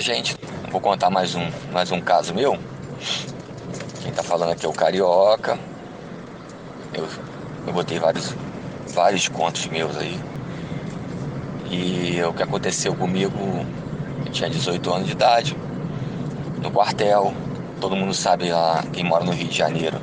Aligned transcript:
Gente, 0.00 0.36
vou 0.70 0.78
contar 0.78 1.08
mais 1.08 1.34
um, 1.34 1.50
mais 1.72 1.90
um 1.90 2.00
caso 2.02 2.34
meu. 2.34 2.58
Quem 4.02 4.12
tá 4.12 4.22
falando 4.22 4.50
aqui 4.52 4.66
é 4.66 4.68
o 4.68 4.72
Carioca. 4.72 5.58
Eu, 6.92 7.08
eu 7.66 7.72
botei 7.72 7.98
vários, 7.98 8.34
vários 8.88 9.26
contos 9.26 9.66
meus 9.68 9.96
aí. 9.96 10.20
E 11.70 12.22
o 12.22 12.34
que 12.34 12.42
aconteceu 12.42 12.94
comigo, 12.94 13.34
eu 14.24 14.30
tinha 14.30 14.50
18 14.50 14.92
anos 14.92 15.06
de 15.06 15.12
idade, 15.12 15.56
no 16.62 16.70
quartel. 16.70 17.32
Todo 17.80 17.96
mundo 17.96 18.12
sabe 18.12 18.50
lá, 18.50 18.84
quem 18.92 19.02
mora 19.02 19.24
no 19.24 19.32
Rio 19.32 19.48
de 19.48 19.56
Janeiro. 19.56 19.98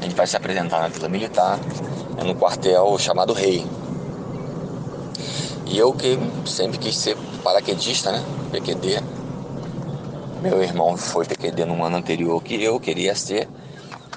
A 0.00 0.04
gente 0.04 0.16
vai 0.16 0.26
se 0.26 0.36
apresentar 0.36 0.80
na 0.80 0.88
Vila 0.88 1.10
Militar, 1.10 1.58
é 2.16 2.24
no 2.24 2.34
quartel 2.34 2.98
chamado 2.98 3.34
Rei. 3.34 3.66
E 5.66 5.76
eu 5.76 5.92
que 5.92 6.18
sempre 6.46 6.78
quis 6.78 6.96
ser 6.96 7.16
paraquedista, 7.44 8.10
né? 8.10 8.24
PQD. 8.50 9.15
Meu 10.46 10.62
irmão 10.62 10.96
foi 10.96 11.24
PQD 11.24 11.64
no 11.64 11.82
ano 11.82 11.96
anterior 11.96 12.40
que 12.40 12.62
eu 12.62 12.78
queria 12.78 13.16
ser. 13.16 13.48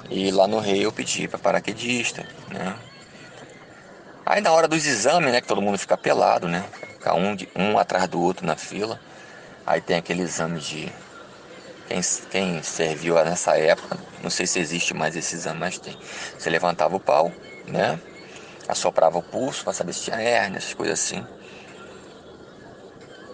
E 0.08 0.30
lá 0.30 0.46
no 0.46 0.60
Rei 0.60 0.86
eu 0.86 0.92
pedi 0.92 1.26
para 1.26 1.40
paraquedista, 1.40 2.24
né? 2.48 2.76
Aí 4.24 4.40
na 4.40 4.52
hora 4.52 4.68
dos 4.68 4.86
exames, 4.86 5.32
né, 5.32 5.40
que 5.40 5.48
todo 5.48 5.60
mundo 5.60 5.76
fica 5.76 5.96
pelado, 5.96 6.46
né? 6.46 6.64
Fica 6.92 7.14
um, 7.14 7.34
de, 7.34 7.48
um 7.56 7.76
atrás 7.76 8.06
do 8.06 8.20
outro 8.20 8.46
na 8.46 8.54
fila. 8.54 9.00
Aí 9.66 9.80
tem 9.80 9.96
aquele 9.96 10.22
exame 10.22 10.60
de 10.60 10.92
quem, 11.88 12.00
quem 12.30 12.62
serviu 12.62 13.16
nessa 13.24 13.58
época, 13.58 13.98
não 14.22 14.30
sei 14.30 14.46
se 14.46 14.60
existe 14.60 14.94
mais 14.94 15.16
esse 15.16 15.34
exame, 15.34 15.58
mas 15.58 15.80
tem. 15.80 15.98
Você 16.38 16.48
levantava 16.48 16.94
o 16.94 17.00
pau, 17.00 17.32
né? 17.66 17.98
Assoprava 18.68 19.18
o 19.18 19.22
pulso 19.22 19.64
para 19.64 19.72
saber 19.72 19.92
se 19.92 20.04
tinha 20.04 20.20
hérnia, 20.20 20.58
essas 20.58 20.74
coisas 20.74 21.00
assim. 21.00 21.26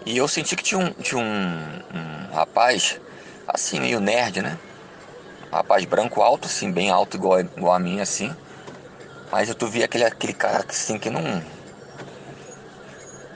E 0.06 0.16
eu 0.16 0.28
senti 0.28 0.54
que 0.54 0.62
tinha 0.62 0.78
um, 0.78 0.90
tinha 0.92 1.20
um, 1.20 1.82
um 1.92 2.32
rapaz, 2.32 3.00
assim, 3.48 3.80
meio 3.80 3.98
nerd, 3.98 4.40
né? 4.40 4.56
Um 5.52 5.56
rapaz 5.56 5.84
branco 5.84 6.22
alto, 6.22 6.46
assim, 6.46 6.70
bem 6.70 6.90
alto, 6.90 7.16
igual, 7.16 7.40
igual 7.40 7.74
a 7.74 7.78
mim, 7.80 8.00
assim. 8.00 8.32
Mas 9.32 9.48
eu 9.48 9.54
tu 9.56 9.66
via 9.66 9.86
aquele, 9.86 10.04
aquele 10.04 10.32
cara 10.32 10.64
assim 10.68 10.96
que 10.96 11.10
não. 11.10 11.42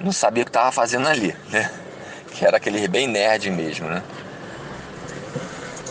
Não 0.01 0.13
sabia 0.13 0.45
o 0.45 0.47
que 0.47 0.53
tava 0.53 0.71
fazendo 0.71 1.09
ali, 1.09 1.35
né? 1.51 1.71
Que 2.33 2.47
era 2.47 2.59
aquele 2.59 2.87
bem 2.87 3.09
nerd 3.09 3.51
mesmo, 3.51 3.89
né? 3.89 4.05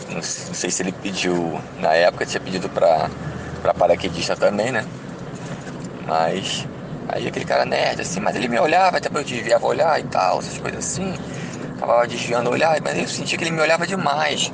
Não, 0.08 0.14
não 0.14 0.22
sei 0.22 0.70
se 0.70 0.82
ele 0.82 0.90
pediu. 0.90 1.60
Na 1.78 1.92
época 1.92 2.24
tinha 2.24 2.40
pedido 2.40 2.70
pra, 2.70 3.10
pra 3.60 3.74
paraquedista 3.74 4.34
também, 4.34 4.72
né? 4.72 4.82
Mas 6.06 6.66
Aí 7.12 7.26
aquele 7.26 7.44
cara 7.44 7.64
nerd, 7.64 8.02
assim, 8.02 8.20
mas 8.20 8.36
ele 8.36 8.46
me 8.46 8.58
olhava, 8.58 8.98
até 8.98 9.08
eu 9.08 9.24
desviava 9.24 9.66
olhar 9.66 9.98
e 9.98 10.04
tal, 10.04 10.38
essas 10.38 10.58
coisas 10.58 10.84
assim. 10.84 11.12
Tava 11.78 12.06
desviando 12.06 12.50
olhar, 12.50 12.80
mas 12.82 12.96
eu 12.96 13.08
sentia 13.08 13.36
que 13.36 13.42
ele 13.42 13.50
me 13.50 13.60
olhava 13.60 13.84
demais. 13.84 14.50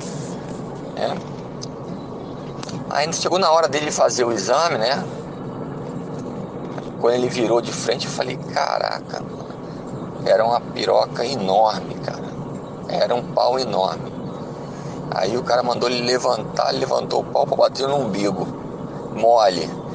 Né? 0.95 1.15
Aí 2.89 3.13
chegou 3.13 3.37
na 3.37 3.51
hora 3.51 3.67
dele 3.67 3.91
fazer 3.91 4.23
o 4.23 4.31
exame, 4.31 4.77
né? 4.79 5.03
Quando 6.99 7.13
ele 7.13 7.29
virou 7.29 7.61
de 7.61 7.71
frente, 7.71 8.07
eu 8.07 8.11
falei, 8.11 8.37
caraca, 8.37 9.21
era 10.25 10.43
uma 10.43 10.59
piroca 10.59 11.23
enorme, 11.23 11.93
cara. 11.95 12.25
Era 12.89 13.13
um 13.13 13.21
pau 13.33 13.59
enorme. 13.59 14.11
Aí 15.11 15.37
o 15.37 15.43
cara 15.43 15.61
mandou 15.61 15.89
ele 15.89 16.01
levantar, 16.01 16.69
ele 16.69 16.79
levantou 16.79 17.21
o 17.21 17.23
pau 17.23 17.45
para 17.45 17.55
bater 17.55 17.87
no 17.87 17.97
umbigo. 17.97 18.47
Mole 19.13 19.86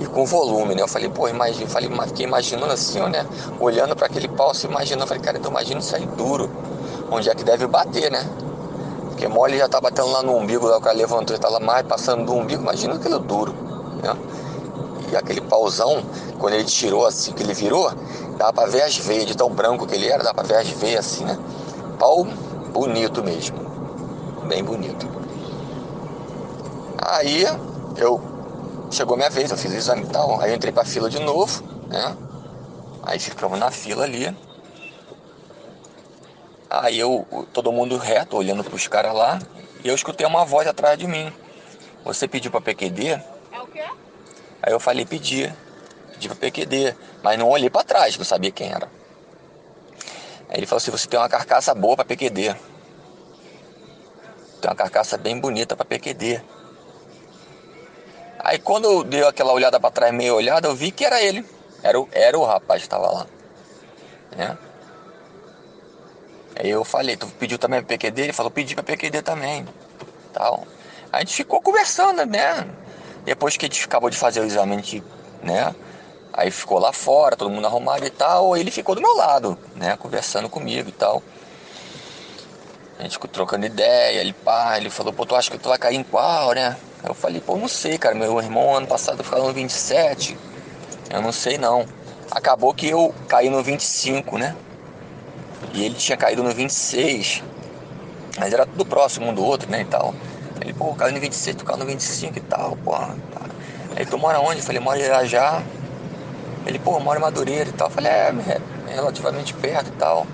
e 0.00 0.06
com 0.06 0.24
volume, 0.24 0.74
né? 0.74 0.82
Eu 0.82 0.88
falei, 0.88 1.10
pô, 1.10 1.28
imagina, 1.28 1.68
falei, 1.68 1.90
fiquei 2.06 2.24
imaginando 2.24 2.72
assim, 2.72 3.00
ó, 3.00 3.08
né? 3.08 3.24
Olhando 3.60 3.94
para 3.94 4.06
aquele 4.06 4.28
pau, 4.28 4.54
se 4.54 4.66
imaginando, 4.66 5.06
falei, 5.06 5.22
cara, 5.22 5.36
então 5.38 5.50
imagina 5.50 5.78
isso 5.78 5.94
aí 5.94 6.06
duro, 6.06 6.50
onde 7.10 7.28
é 7.28 7.34
que 7.34 7.44
deve 7.44 7.66
bater, 7.66 8.10
né? 8.10 8.24
Porque 9.08 9.28
mole 9.28 9.58
já 9.58 9.68
tá 9.68 9.78
batendo 9.78 10.08
lá 10.08 10.22
no 10.22 10.34
umbigo, 10.34 10.66
lá 10.66 10.78
o 10.78 10.80
cara 10.80 10.96
levantou 10.96 11.36
e 11.36 11.38
tá 11.38 11.48
lá 11.48 11.60
mais 11.60 11.86
passando 11.86 12.24
do 12.24 12.32
umbigo, 12.32 12.62
imagina 12.62 12.94
aquilo 12.94 13.18
duro, 13.18 13.52
né? 14.02 14.16
E 15.12 15.16
aquele 15.16 15.42
pauzão, 15.42 16.02
quando 16.38 16.54
ele 16.54 16.64
tirou 16.64 17.04
assim, 17.04 17.32
que 17.32 17.42
ele 17.42 17.52
virou, 17.52 17.92
dava 18.38 18.52
pra 18.54 18.66
ver 18.66 18.82
as 18.82 18.96
veias, 18.96 19.26
de 19.26 19.36
tão 19.36 19.50
branco 19.50 19.86
que 19.86 19.94
ele 19.94 20.08
era, 20.08 20.22
dava 20.22 20.36
pra 20.36 20.44
ver 20.44 20.56
as 20.56 20.68
veias 20.68 21.04
assim, 21.04 21.24
né? 21.24 21.38
Pau 21.98 22.24
bonito 22.72 23.22
mesmo, 23.22 23.58
bem 24.48 24.64
bonito. 24.64 25.06
Aí 26.96 27.44
eu 27.96 28.29
Chegou 28.90 29.16
minha 29.16 29.30
vez, 29.30 29.50
eu 29.50 29.56
fiz 29.56 29.72
o 29.72 29.76
exame 29.76 30.02
e 30.02 30.08
tal. 30.08 30.40
Aí 30.40 30.50
eu 30.50 30.56
entrei 30.56 30.72
pra 30.72 30.84
fila 30.84 31.08
de 31.08 31.20
novo, 31.20 31.62
né? 31.86 32.16
Aí 33.04 33.18
ficamos 33.18 33.58
na 33.58 33.70
fila 33.70 34.04
ali. 34.04 34.36
Aí 36.68 36.98
eu, 36.98 37.26
todo 37.52 37.72
mundo 37.72 37.96
reto, 37.96 38.36
olhando 38.36 38.64
pros 38.64 38.88
caras 38.88 39.14
lá. 39.14 39.38
E 39.84 39.88
eu 39.88 39.94
escutei 39.94 40.26
uma 40.26 40.44
voz 40.44 40.66
atrás 40.66 40.98
de 40.98 41.06
mim. 41.06 41.32
Você 42.04 42.26
pediu 42.26 42.50
pra 42.50 42.60
PQD? 42.60 43.08
É 43.08 43.60
o 43.60 43.66
quê? 43.66 43.84
Aí 44.62 44.72
eu 44.72 44.80
falei, 44.80 45.06
pedi. 45.06 45.52
Pedi 46.12 46.28
pra 46.28 46.36
PQD. 46.36 46.96
Mas 47.22 47.38
não 47.38 47.48
olhei 47.48 47.70
pra 47.70 47.84
trás, 47.84 48.18
não 48.18 48.24
sabia 48.24 48.50
quem 48.50 48.70
era. 48.70 48.88
Aí 50.48 50.58
ele 50.58 50.66
falou 50.66 50.78
assim, 50.78 50.90
você 50.90 51.06
tem 51.06 51.18
uma 51.18 51.28
carcaça 51.28 51.72
boa 51.74 51.94
pra 51.94 52.04
PQD. 52.04 52.56
Tem 54.60 54.68
uma 54.70 54.74
carcaça 54.74 55.16
bem 55.16 55.38
bonita 55.38 55.76
pra 55.76 55.84
PQD. 55.84 56.42
Aí 58.50 58.58
quando 58.58 58.86
eu 58.86 59.04
dei 59.04 59.22
aquela 59.22 59.52
olhada 59.52 59.78
para 59.78 59.92
trás, 59.92 60.12
meia 60.12 60.34
olhada, 60.34 60.66
eu 60.66 60.74
vi 60.74 60.90
que 60.90 61.04
era 61.04 61.22
ele. 61.22 61.46
Era 61.84 62.00
o, 62.00 62.08
era 62.10 62.36
o 62.36 62.44
rapaz 62.44 62.82
que 62.82 62.86
estava 62.88 63.08
lá. 63.08 63.26
Né? 64.36 64.58
Aí 66.56 66.68
eu 66.68 66.84
falei, 66.84 67.16
tu 67.16 67.28
pediu 67.28 67.60
também 67.60 67.80
para 67.80 67.96
PQD? 67.96 68.22
Ele 68.22 68.32
falou, 68.32 68.50
pedi 68.50 68.74
para 68.74 68.82
PQD 68.82 69.22
também. 69.22 69.64
Tal. 70.32 70.66
A 71.12 71.20
gente 71.20 71.32
ficou 71.32 71.60
conversando, 71.60 72.26
né? 72.26 72.68
Depois 73.24 73.56
que 73.56 73.66
a 73.66 73.68
gente 73.68 73.84
acabou 73.84 74.10
de 74.10 74.16
fazer 74.16 74.40
o 74.40 74.44
exame, 74.44 74.72
a 74.72 74.76
gente, 74.78 75.04
né? 75.44 75.72
Aí 76.32 76.50
ficou 76.50 76.80
lá 76.80 76.92
fora, 76.92 77.36
todo 77.36 77.50
mundo 77.50 77.68
arrumado 77.68 78.04
e 78.04 78.10
tal. 78.10 78.56
Ele 78.56 78.72
ficou 78.72 78.96
do 78.96 79.00
meu 79.00 79.14
lado, 79.14 79.56
né? 79.76 79.96
Conversando 79.96 80.48
comigo 80.48 80.88
e 80.88 80.92
tal. 80.92 81.22
A 83.00 83.04
gente 83.04 83.12
ficou 83.12 83.30
trocando 83.30 83.64
ideia, 83.64 84.20
ele 84.20 84.34
pá, 84.34 84.76
ele 84.76 84.90
falou, 84.90 85.10
pô, 85.10 85.24
tu 85.24 85.34
acha 85.34 85.50
que 85.50 85.56
tu 85.56 85.70
vai 85.70 85.78
cair 85.78 85.96
em 85.96 86.02
qual, 86.02 86.52
né? 86.52 86.76
Eu 87.02 87.14
falei, 87.14 87.40
pô, 87.40 87.56
não 87.56 87.66
sei, 87.66 87.96
cara. 87.96 88.14
Meu 88.14 88.38
irmão 88.38 88.76
ano 88.76 88.86
passado 88.86 89.24
ficou 89.24 89.42
no 89.42 89.54
27. 89.54 90.36
Eu 91.08 91.22
não 91.22 91.32
sei 91.32 91.56
não. 91.56 91.86
Acabou 92.30 92.74
que 92.74 92.90
eu 92.90 93.14
caí 93.26 93.48
no 93.48 93.62
25, 93.62 94.36
né? 94.36 94.54
E 95.72 95.82
ele 95.82 95.94
tinha 95.94 96.14
caído 96.14 96.42
no 96.42 96.50
26. 96.50 97.42
Mas 98.38 98.52
era 98.52 98.66
tudo 98.66 98.84
próximo 98.84 99.30
um 99.30 99.34
do 99.34 99.42
outro, 99.42 99.70
né? 99.70 99.80
E 99.80 99.86
tal. 99.86 100.14
Ele, 100.60 100.74
pô, 100.74 100.94
caiu 100.94 101.14
no 101.14 101.20
26, 101.20 101.56
tu 101.56 101.64
caiu 101.64 101.78
no 101.78 101.86
25 101.86 102.36
e 102.36 102.40
tal, 102.42 102.76
pô. 102.84 102.90
Tá. 102.92 103.16
Aí 103.96 104.04
tu 104.04 104.18
mora 104.18 104.38
onde? 104.40 104.58
Eu 104.58 104.62
falei, 104.62 104.78
mora 104.78 104.98
em 104.98 105.04
Irajá. 105.04 105.62
Ele, 106.66 106.78
pô, 106.78 107.00
mora 107.00 107.18
em 107.18 107.22
Madureira 107.22 107.70
e 107.70 107.72
tal. 107.72 107.88
Eu 107.88 107.94
falei, 107.94 108.12
é, 108.12 108.34
é 108.88 108.94
relativamente 108.94 109.54
perto 109.54 109.88
e 109.88 109.92
tal. 109.92 110.26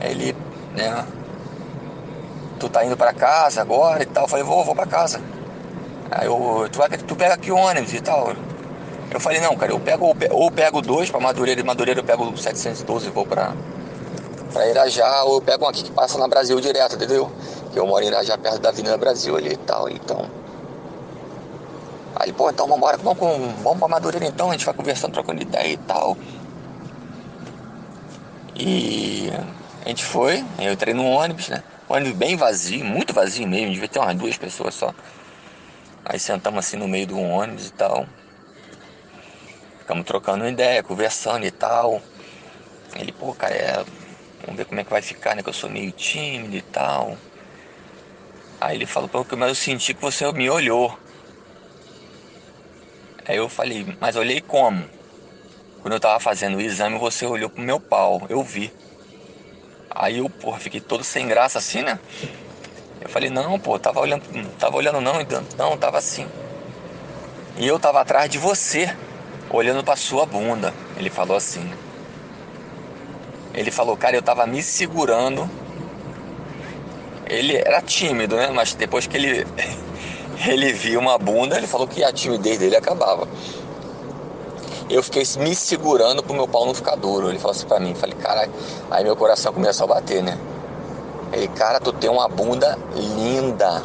Aí 0.00 0.10
ele, 0.10 0.36
né? 0.74 1.06
Tu 2.64 2.70
tá 2.70 2.82
indo 2.82 2.96
pra 2.96 3.12
casa 3.12 3.60
agora 3.60 4.02
e 4.02 4.06
tal. 4.06 4.24
Eu 4.24 4.28
falei, 4.28 4.42
vou, 4.42 4.64
vou 4.64 4.74
pra 4.74 4.86
casa. 4.86 5.20
Aí 6.10 6.26
eu, 6.26 6.66
tu, 6.72 6.78
vai, 6.78 6.88
tu 6.88 7.14
pega 7.14 7.34
aqui 7.34 7.52
ônibus 7.52 7.92
e 7.92 8.00
tal. 8.00 8.32
Eu 9.12 9.20
falei, 9.20 9.38
não, 9.38 9.54
cara, 9.54 9.70
eu 9.70 9.78
pego 9.78 10.16
ou 10.30 10.50
pego 10.50 10.80
dois 10.80 11.10
para 11.10 11.20
Madureira, 11.20 11.60
de 11.60 11.66
Madureira 11.66 12.00
eu 12.00 12.04
pego 12.04 12.34
712 12.34 13.08
e 13.08 13.10
vou 13.10 13.26
pra, 13.26 13.52
pra 14.50 14.66
Irajá, 14.66 15.24
ou 15.24 15.34
eu 15.34 15.42
pego 15.42 15.66
um 15.66 15.68
aqui 15.68 15.82
que 15.84 15.92
passa 15.92 16.18
na 16.18 16.26
Brasil 16.26 16.58
direto, 16.58 16.96
entendeu? 16.96 17.30
Que 17.70 17.78
eu 17.78 17.86
moro 17.86 18.02
em 18.02 18.08
Irajá, 18.08 18.38
perto 18.38 18.60
da 18.60 18.70
Avenida 18.70 18.96
Brasil 18.96 19.36
ali 19.36 19.52
e 19.52 19.56
tal, 19.58 19.90
então. 19.90 20.26
Aí, 22.16 22.32
pô, 22.32 22.48
então 22.48 22.66
vambora, 22.66 22.96
vamos, 22.96 23.18
vamos 23.62 23.78
pra 23.78 23.88
Madureira 23.88 24.26
então, 24.26 24.48
a 24.48 24.52
gente 24.52 24.64
vai 24.64 24.74
conversando, 24.74 25.12
trocando 25.12 25.42
ideia 25.42 25.74
e 25.74 25.76
tal. 25.76 26.16
E 28.56 29.30
a 29.84 29.88
gente 29.90 30.04
foi, 30.04 30.42
eu 30.58 30.72
entrei 30.72 30.94
no 30.94 31.04
ônibus, 31.04 31.50
né? 31.50 31.62
Ônibus 31.88 32.12
bem 32.12 32.36
vazio, 32.36 32.84
muito 32.84 33.12
vazio 33.12 33.46
mesmo, 33.46 33.72
devia 33.72 33.88
ter 33.88 33.98
umas 33.98 34.16
duas 34.16 34.36
pessoas 34.36 34.74
só. 34.74 34.94
Aí 36.04 36.18
sentamos 36.18 36.58
assim 36.58 36.76
no 36.76 36.86
meio 36.86 37.06
do 37.06 37.18
ônibus 37.18 37.68
e 37.68 37.72
tal. 37.72 38.06
Ficamos 39.80 40.04
trocando 40.06 40.46
ideia, 40.48 40.82
conversando 40.82 41.44
e 41.44 41.50
tal. 41.50 42.02
Ele, 42.96 43.12
pô, 43.12 43.34
cara, 43.34 43.54
é... 43.54 43.84
vamos 44.42 44.56
ver 44.56 44.64
como 44.64 44.80
é 44.80 44.84
que 44.84 44.90
vai 44.90 45.02
ficar, 45.02 45.34
né? 45.34 45.42
Que 45.42 45.48
eu 45.48 45.54
sou 45.54 45.68
meio 45.68 45.92
tímido 45.92 46.56
e 46.56 46.62
tal. 46.62 47.16
Aí 48.60 48.76
ele 48.76 48.86
falou, 48.86 49.08
pô, 49.08 49.26
mas 49.36 49.48
eu 49.48 49.54
senti 49.54 49.92
que 49.92 50.00
você 50.00 50.30
me 50.32 50.48
olhou. 50.48 50.98
Aí 53.26 53.36
eu 53.36 53.48
falei, 53.48 53.86
mas 54.00 54.16
olhei 54.16 54.40
como? 54.40 54.84
Quando 55.80 55.94
eu 55.94 56.00
tava 56.00 56.18
fazendo 56.18 56.56
o 56.56 56.60
exame, 56.60 56.98
você 56.98 57.26
olhou 57.26 57.50
pro 57.50 57.62
meu 57.62 57.78
pau, 57.78 58.22
eu 58.30 58.42
vi. 58.42 58.72
Aí 59.94 60.18
eu, 60.18 60.28
porra, 60.28 60.58
fiquei 60.58 60.80
todo 60.80 61.04
sem 61.04 61.26
graça 61.28 61.58
assim, 61.58 61.82
né? 61.82 61.98
Eu 63.00 63.08
falei, 63.08 63.30
não, 63.30 63.58
pô, 63.58 63.78
tava 63.78 64.00
olhando, 64.00 64.22
tava 64.58 64.76
olhando 64.76 65.00
não, 65.00 65.14
não, 65.56 65.76
tava 65.78 65.98
assim. 65.98 66.26
E 67.56 67.66
eu 67.66 67.78
tava 67.78 68.00
atrás 68.00 68.28
de 68.28 68.38
você, 68.38 68.94
olhando 69.50 69.84
pra 69.84 69.94
sua 69.94 70.26
bunda. 70.26 70.74
Ele 70.96 71.10
falou 71.10 71.36
assim. 71.36 71.72
Ele 73.52 73.70
falou, 73.70 73.96
cara, 73.96 74.16
eu 74.16 74.22
tava 74.22 74.46
me 74.46 74.62
segurando 74.62 75.48
ele 77.26 77.56
era 77.56 77.80
tímido, 77.80 78.36
né? 78.36 78.50
Mas 78.50 78.74
depois 78.74 79.06
que 79.06 79.16
ele, 79.16 79.46
ele 80.46 80.72
viu 80.72 81.00
uma 81.00 81.18
bunda, 81.18 81.56
ele 81.56 81.66
falou 81.66 81.86
que 81.86 82.02
a 82.04 82.12
timidez 82.12 82.58
dele 82.58 82.76
acabava. 82.76 83.26
Eu 84.88 85.02
fiquei 85.02 85.22
me 85.38 85.54
segurando 85.54 86.22
pro 86.22 86.34
meu 86.34 86.46
pau 86.46 86.66
não 86.66 86.74
ficar 86.74 86.94
duro. 86.94 87.30
Ele 87.30 87.38
falou 87.38 87.52
assim 87.52 87.66
pra 87.66 87.80
mim, 87.80 87.94
falei, 87.94 88.14
cara, 88.16 88.48
aí 88.90 89.02
meu 89.02 89.16
coração 89.16 89.52
começou 89.52 89.84
a 89.84 89.94
bater, 89.94 90.22
né? 90.22 90.38
Ele, 91.32 91.48
cara, 91.48 91.80
tu 91.80 91.92
tem 91.92 92.10
uma 92.10 92.28
bunda 92.28 92.78
linda. 92.94 93.82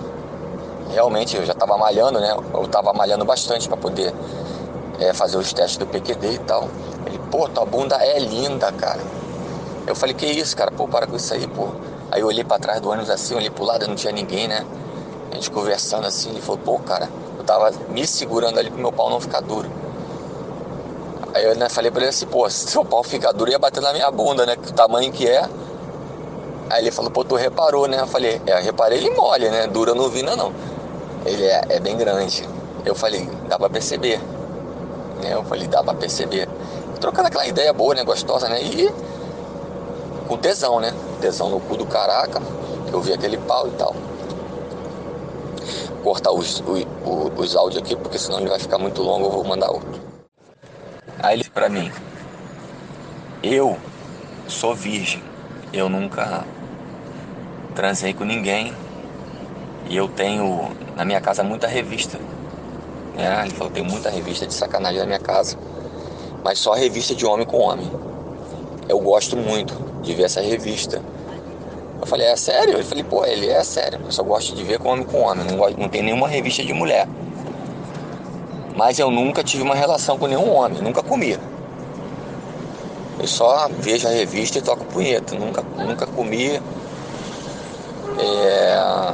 Realmente, 0.91 1.37
eu 1.37 1.45
já 1.45 1.53
tava 1.53 1.77
malhando, 1.77 2.19
né? 2.19 2.35
Eu 2.53 2.67
tava 2.67 2.91
malhando 2.91 3.23
bastante 3.23 3.67
para 3.67 3.77
poder 3.77 4.13
é, 4.99 5.13
fazer 5.13 5.37
os 5.37 5.53
testes 5.53 5.77
do 5.77 5.87
PQD 5.87 6.33
e 6.33 6.39
tal. 6.39 6.67
Ele, 7.05 7.17
pô, 7.31 7.47
tua 7.47 7.65
bunda 7.65 7.95
é 7.95 8.19
linda, 8.19 8.71
cara. 8.73 8.99
Eu 9.87 9.95
falei, 9.95 10.13
que 10.13 10.25
isso, 10.25 10.55
cara? 10.55 10.69
Pô, 10.69 10.87
para 10.87 11.07
com 11.07 11.15
isso 11.15 11.33
aí, 11.33 11.47
pô. 11.47 11.69
Aí 12.11 12.21
eu 12.21 12.27
olhei 12.27 12.43
para 12.43 12.59
trás 12.59 12.81
do 12.81 12.89
ônibus 12.89 13.09
assim, 13.09 13.35
olhei 13.35 13.49
pro 13.49 13.63
lado, 13.63 13.87
não 13.87 13.95
tinha 13.95 14.11
ninguém, 14.11 14.47
né? 14.47 14.65
A 15.31 15.35
gente 15.35 15.49
conversando 15.49 16.05
assim, 16.05 16.31
ele 16.31 16.41
falou, 16.41 16.59
pô, 16.59 16.79
cara, 16.79 17.09
eu 17.37 17.43
tava 17.43 17.71
me 17.89 18.05
segurando 18.05 18.59
ali 18.59 18.69
pro 18.69 18.79
meu 18.79 18.91
pau 18.91 19.09
não 19.09 19.21
ficar 19.21 19.39
duro. 19.39 19.69
Aí 21.39 21.45
eu 21.45 21.56
né, 21.56 21.69
falei 21.69 21.89
pra 21.89 22.01
ele 22.01 22.09
assim, 22.09 22.25
pô, 22.25 22.50
se 22.50 22.68
seu 22.68 22.83
pau 22.83 23.01
ficar 23.01 23.31
duro 23.31 23.50
ia 23.50 23.57
bater 23.57 23.81
na 23.81 23.94
minha 23.94 24.12
bunda, 24.12 24.45
né? 24.45 24.57
Que 24.57 24.71
o 24.71 24.74
tamanho 24.74 25.09
que 25.09 25.25
é. 25.25 25.47
Aí 26.69 26.83
ele 26.83 26.91
falou, 26.91 27.09
pô, 27.09 27.24
tu 27.24 27.36
reparou, 27.36 27.88
né? 27.88 28.01
Eu 28.01 28.07
falei, 28.07 28.41
é, 28.45 28.59
eu 28.59 28.62
reparei 28.62 28.97
ele 28.97 29.09
mole, 29.12 29.50
né? 29.50 29.65
Dura 29.65 29.95
não 29.95 30.09
vi 30.09 30.21
não. 30.21 30.53
Ele 31.25 31.45
é, 31.45 31.62
é 31.69 31.80
bem 31.80 31.95
grande. 31.95 32.45
Eu 32.86 32.94
falei, 32.94 33.25
dá 33.47 33.57
pra 33.57 33.69
perceber. 33.69 34.19
Né? 35.24 35.33
Eu 35.33 35.45
falei, 35.45 35.65
dá 35.65 35.81
pra 35.81 35.94
perceber. 35.94 36.50
Trocando 37.00 37.30
aquela 37.30 37.47
ideia 37.47 37.71
boa, 37.71 37.95
né? 37.95 38.03
Gostosa, 38.03 38.50
né? 38.50 38.62
E 38.62 38.94
com 40.27 40.38
tesão, 40.38 40.81
né? 40.81 40.94
Tesão 41.21 41.50
no 41.50 41.62
cu 41.62 41.77
do 41.77 41.85
caraca. 41.85 42.42
Eu 42.92 43.00
vi 43.00 43.13
aquele 43.13 43.38
pau 43.38 43.65
e 43.65 43.71
tal. 43.71 43.95
Cortar 46.03 46.33
os, 46.33 46.62
os, 46.68 46.85
os 47.38 47.56
áudios 47.56 47.81
aqui, 47.81 47.95
porque 47.95 48.19
senão 48.19 48.42
ele 48.42 48.50
vai 48.50 48.59
ficar 48.59 48.77
muito 48.77 49.01
longo, 49.01 49.27
eu 49.27 49.31
vou 49.31 49.45
mandar 49.45 49.71
outro. 49.71 50.08
Aí 51.21 51.36
ele 51.36 51.50
para 51.50 51.68
mim, 51.68 51.92
eu 53.44 53.77
sou 54.48 54.74
virgem, 54.74 55.21
eu 55.74 55.89
nunca 55.89 56.45
transei 57.75 58.13
com 58.13 58.24
ninguém 58.24 58.74
e 59.89 59.98
eu 59.98 60.07
tenho 60.07 60.71
na 60.95 61.04
minha 61.04 61.19
casa 61.19 61.44
muita 61.44 61.68
revista. 61.68 62.18
Né? 63.16 63.42
Ele 63.45 63.54
falou, 63.54 63.71
tem 63.71 63.83
muita 63.83 64.10
revista 64.10 64.48
de 64.48 64.54
sacanagem 64.54 65.00
na 65.00 65.06
minha 65.06 65.19
casa, 65.19 65.57
mas 66.44 66.60
só 66.60 66.74
revista 66.74 67.13
de 67.13 67.25
homem 67.25 67.45
com 67.45 67.57
homem. 67.57 67.89
Eu 68.88 69.00
gosto 69.00 69.36
muito 69.36 69.74
de 70.01 70.13
ver 70.13 70.24
essa 70.24 70.42
revista. 70.42 71.01
Eu 72.00 72.07
falei, 72.07 72.27
é 72.27 72.36
sério? 72.36 72.75
Ele 72.75 72.83
falei, 72.83 73.04
pô, 73.04 73.25
ele 73.25 73.50
é 73.50 73.63
sério. 73.63 74.00
Eu 74.06 74.12
só 74.12 74.24
gosto 74.24 74.56
de 74.56 74.63
ver 74.63 74.80
com 74.80 74.89
homem 74.89 75.06
com 75.06 75.19
homem. 75.19 75.45
Não, 75.45 75.57
gosto, 75.57 75.80
não 75.80 75.89
tem 75.89 76.01
nenhuma 76.01 76.27
revista 76.27 76.63
de 76.63 76.74
mulher. 76.74 77.07
Mas 78.79 78.97
eu 78.97 79.11
nunca 79.11 79.43
tive 79.43 79.61
uma 79.61 79.75
relação 79.75 80.17
com 80.17 80.25
nenhum 80.25 80.53
homem, 80.53 80.81
nunca 80.81 81.03
comi. 81.03 81.37
Eu 83.19 83.27
só 83.27 83.67
vejo 83.67 84.07
a 84.07 84.11
revista 84.11 84.57
e 84.57 84.61
toco 84.61 84.85
punheta. 84.85 85.35
Nunca, 85.35 85.61
nunca 85.75 86.07
comi 86.07 86.61
é, 88.17 89.13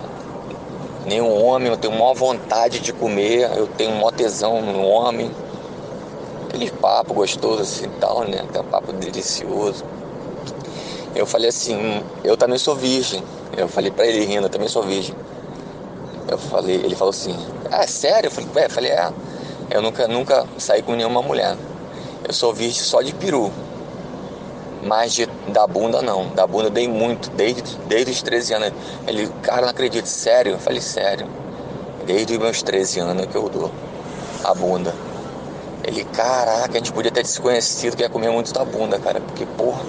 nenhum 1.08 1.44
homem, 1.44 1.70
eu 1.70 1.78
tenho 1.78 1.94
maior 1.94 2.14
vontade 2.14 2.80
de 2.80 2.94
comer, 2.94 3.50
eu 3.58 3.66
tenho 3.66 3.90
maior 3.94 4.12
tesão 4.12 4.62
no 4.62 4.84
homem. 4.84 5.32
Aquele 6.48 6.70
papo 6.70 7.16
gostoso 7.16 7.64
assim 7.64 7.90
tal, 8.00 8.22
né? 8.22 8.42
Aquele 8.48 8.66
papo 8.66 8.94
delicioso. 8.94 9.84
Eu 11.16 11.26
falei 11.26 11.50
assim, 11.50 12.04
eu 12.24 12.38
também 12.38 12.60
sou 12.60 12.76
virgem. 12.76 13.24
Eu 13.58 13.68
falei 13.68 13.90
pra 13.90 14.06
ele 14.06 14.26
rindo, 14.26 14.46
eu 14.46 14.50
também 14.52 14.68
sou 14.68 14.84
virgem. 14.84 15.16
Eu 16.28 16.38
falei, 16.38 16.76
ele 16.76 16.94
falou 16.94 17.10
assim, 17.10 17.36
ah, 17.72 17.84
é 17.84 17.88
sério? 17.88 18.28
Eu 18.28 18.32
falei, 18.32 18.50
é, 18.58 18.66
eu 18.66 18.70
falei, 18.70 18.92
é. 18.92 19.25
Eu 19.70 19.82
nunca, 19.82 20.08
nunca 20.08 20.46
saí 20.58 20.82
com 20.82 20.94
nenhuma 20.94 21.22
mulher. 21.22 21.58
Eu 22.28 22.34
sou 22.34 22.54
virgem 22.54 22.82
só 22.82 23.02
de 23.02 23.14
peru. 23.14 23.52
Mas 24.84 25.14
de, 25.14 25.26
da 25.48 25.66
bunda 25.66 26.02
não. 26.02 26.30
Da 26.30 26.46
bunda 26.46 26.66
eu 26.66 26.72
dei 26.72 26.88
muito, 26.88 27.30
desde, 27.32 27.78
desde 27.88 28.12
os 28.12 28.22
13 28.22 28.54
anos. 28.54 28.72
Ele, 29.08 29.28
cara, 29.42 29.62
não 29.62 29.70
acredito, 29.70 30.06
sério? 30.06 30.54
Eu 30.54 30.60
falei, 30.60 30.82
sério. 30.82 31.28
Desde 32.06 32.34
os 32.34 32.40
meus 32.40 32.62
13 32.62 33.00
anos 33.00 33.26
que 33.26 33.36
eu 33.36 33.50
dou 33.50 33.72
a 34.44 34.54
bunda. 34.54 34.94
Ele, 35.84 36.04
caraca, 36.04 36.74
a 36.74 36.78
gente 36.78 36.92
podia 36.92 37.12
ter 37.12 37.24
desconhecido 37.24 37.96
que 37.96 38.04
ia 38.04 38.10
comer 38.10 38.30
muito 38.30 38.54
da 38.54 38.64
bunda, 38.64 39.00
cara. 39.00 39.20
Porque, 39.20 39.46
porra, 39.46 39.82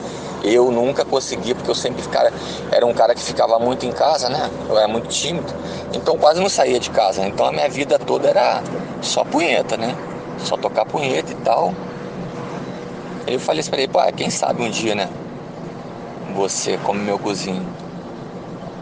eu 0.46 0.70
nunca 0.70 1.04
consegui, 1.04 1.54
porque 1.54 1.70
eu 1.70 1.74
sempre 1.74 2.02
cara, 2.08 2.32
era 2.70 2.86
um 2.86 2.94
cara 2.94 3.14
que 3.14 3.22
ficava 3.22 3.58
muito 3.58 3.84
em 3.84 3.90
casa, 3.90 4.28
né? 4.28 4.48
Eu 4.68 4.78
era 4.78 4.86
muito 4.86 5.08
tímido, 5.08 5.52
então 5.92 6.16
quase 6.16 6.40
não 6.40 6.48
saía 6.48 6.78
de 6.78 6.90
casa. 6.90 7.26
Então 7.26 7.46
a 7.46 7.52
minha 7.52 7.68
vida 7.68 7.98
toda 7.98 8.28
era 8.28 8.62
só 9.02 9.24
punheta, 9.24 9.76
né? 9.76 9.96
Só 10.38 10.56
tocar 10.56 10.86
punheta 10.86 11.32
e 11.32 11.36
tal. 11.36 11.74
Eu 13.26 13.40
falei 13.40 13.60
assim 13.60 13.70
pra 13.70 13.80
ele, 13.80 14.12
quem 14.16 14.30
sabe 14.30 14.62
um 14.62 14.70
dia, 14.70 14.94
né? 14.94 15.10
Você 16.36 16.78
come 16.78 17.00
meu 17.00 17.18
cozinho. 17.18 17.66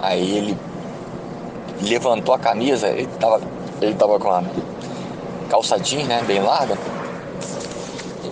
Aí 0.03 0.37
ele 0.37 0.59
levantou 1.81 2.35
a 2.35 2.39
camisa, 2.39 2.89
ele 2.89 3.07
tava, 3.19 3.41
ele 3.81 3.95
tava 3.95 4.19
com 4.19 4.31
a 4.31 4.43
calça 5.49 5.79
jeans, 5.79 6.07
né? 6.07 6.23
Bem 6.27 6.41
larga. 6.41 6.77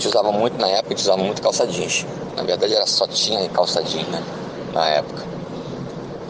Gente 0.02 0.16
usava 0.16 0.32
muito 0.32 0.58
na 0.58 0.66
época, 0.66 0.94
a 0.94 0.96
gente 0.96 1.02
usava 1.04 1.22
muito 1.22 1.40
calça 1.40 1.64
jeans. 1.64 2.04
Na 2.34 2.42
verdade 2.42 2.74
era 2.74 2.84
só 2.88 3.06
tinha 3.06 3.48
calça 3.50 3.80
jeans, 3.84 4.08
né? 4.08 4.20
Na 4.72 4.88
época. 4.88 5.24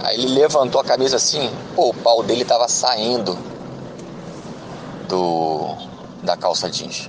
Aí 0.03 0.15
ele 0.15 0.29
levantou 0.29 0.79
a 0.79 0.85
cabeça 0.85 1.17
assim, 1.17 1.51
pô, 1.75 1.89
o 1.89 1.95
pau 1.95 2.23
dele 2.23 2.45
tava 2.45 2.69
saindo 2.69 3.35
do 5.09 5.75
da 6.23 6.37
calça 6.37 6.69
jeans. 6.69 7.09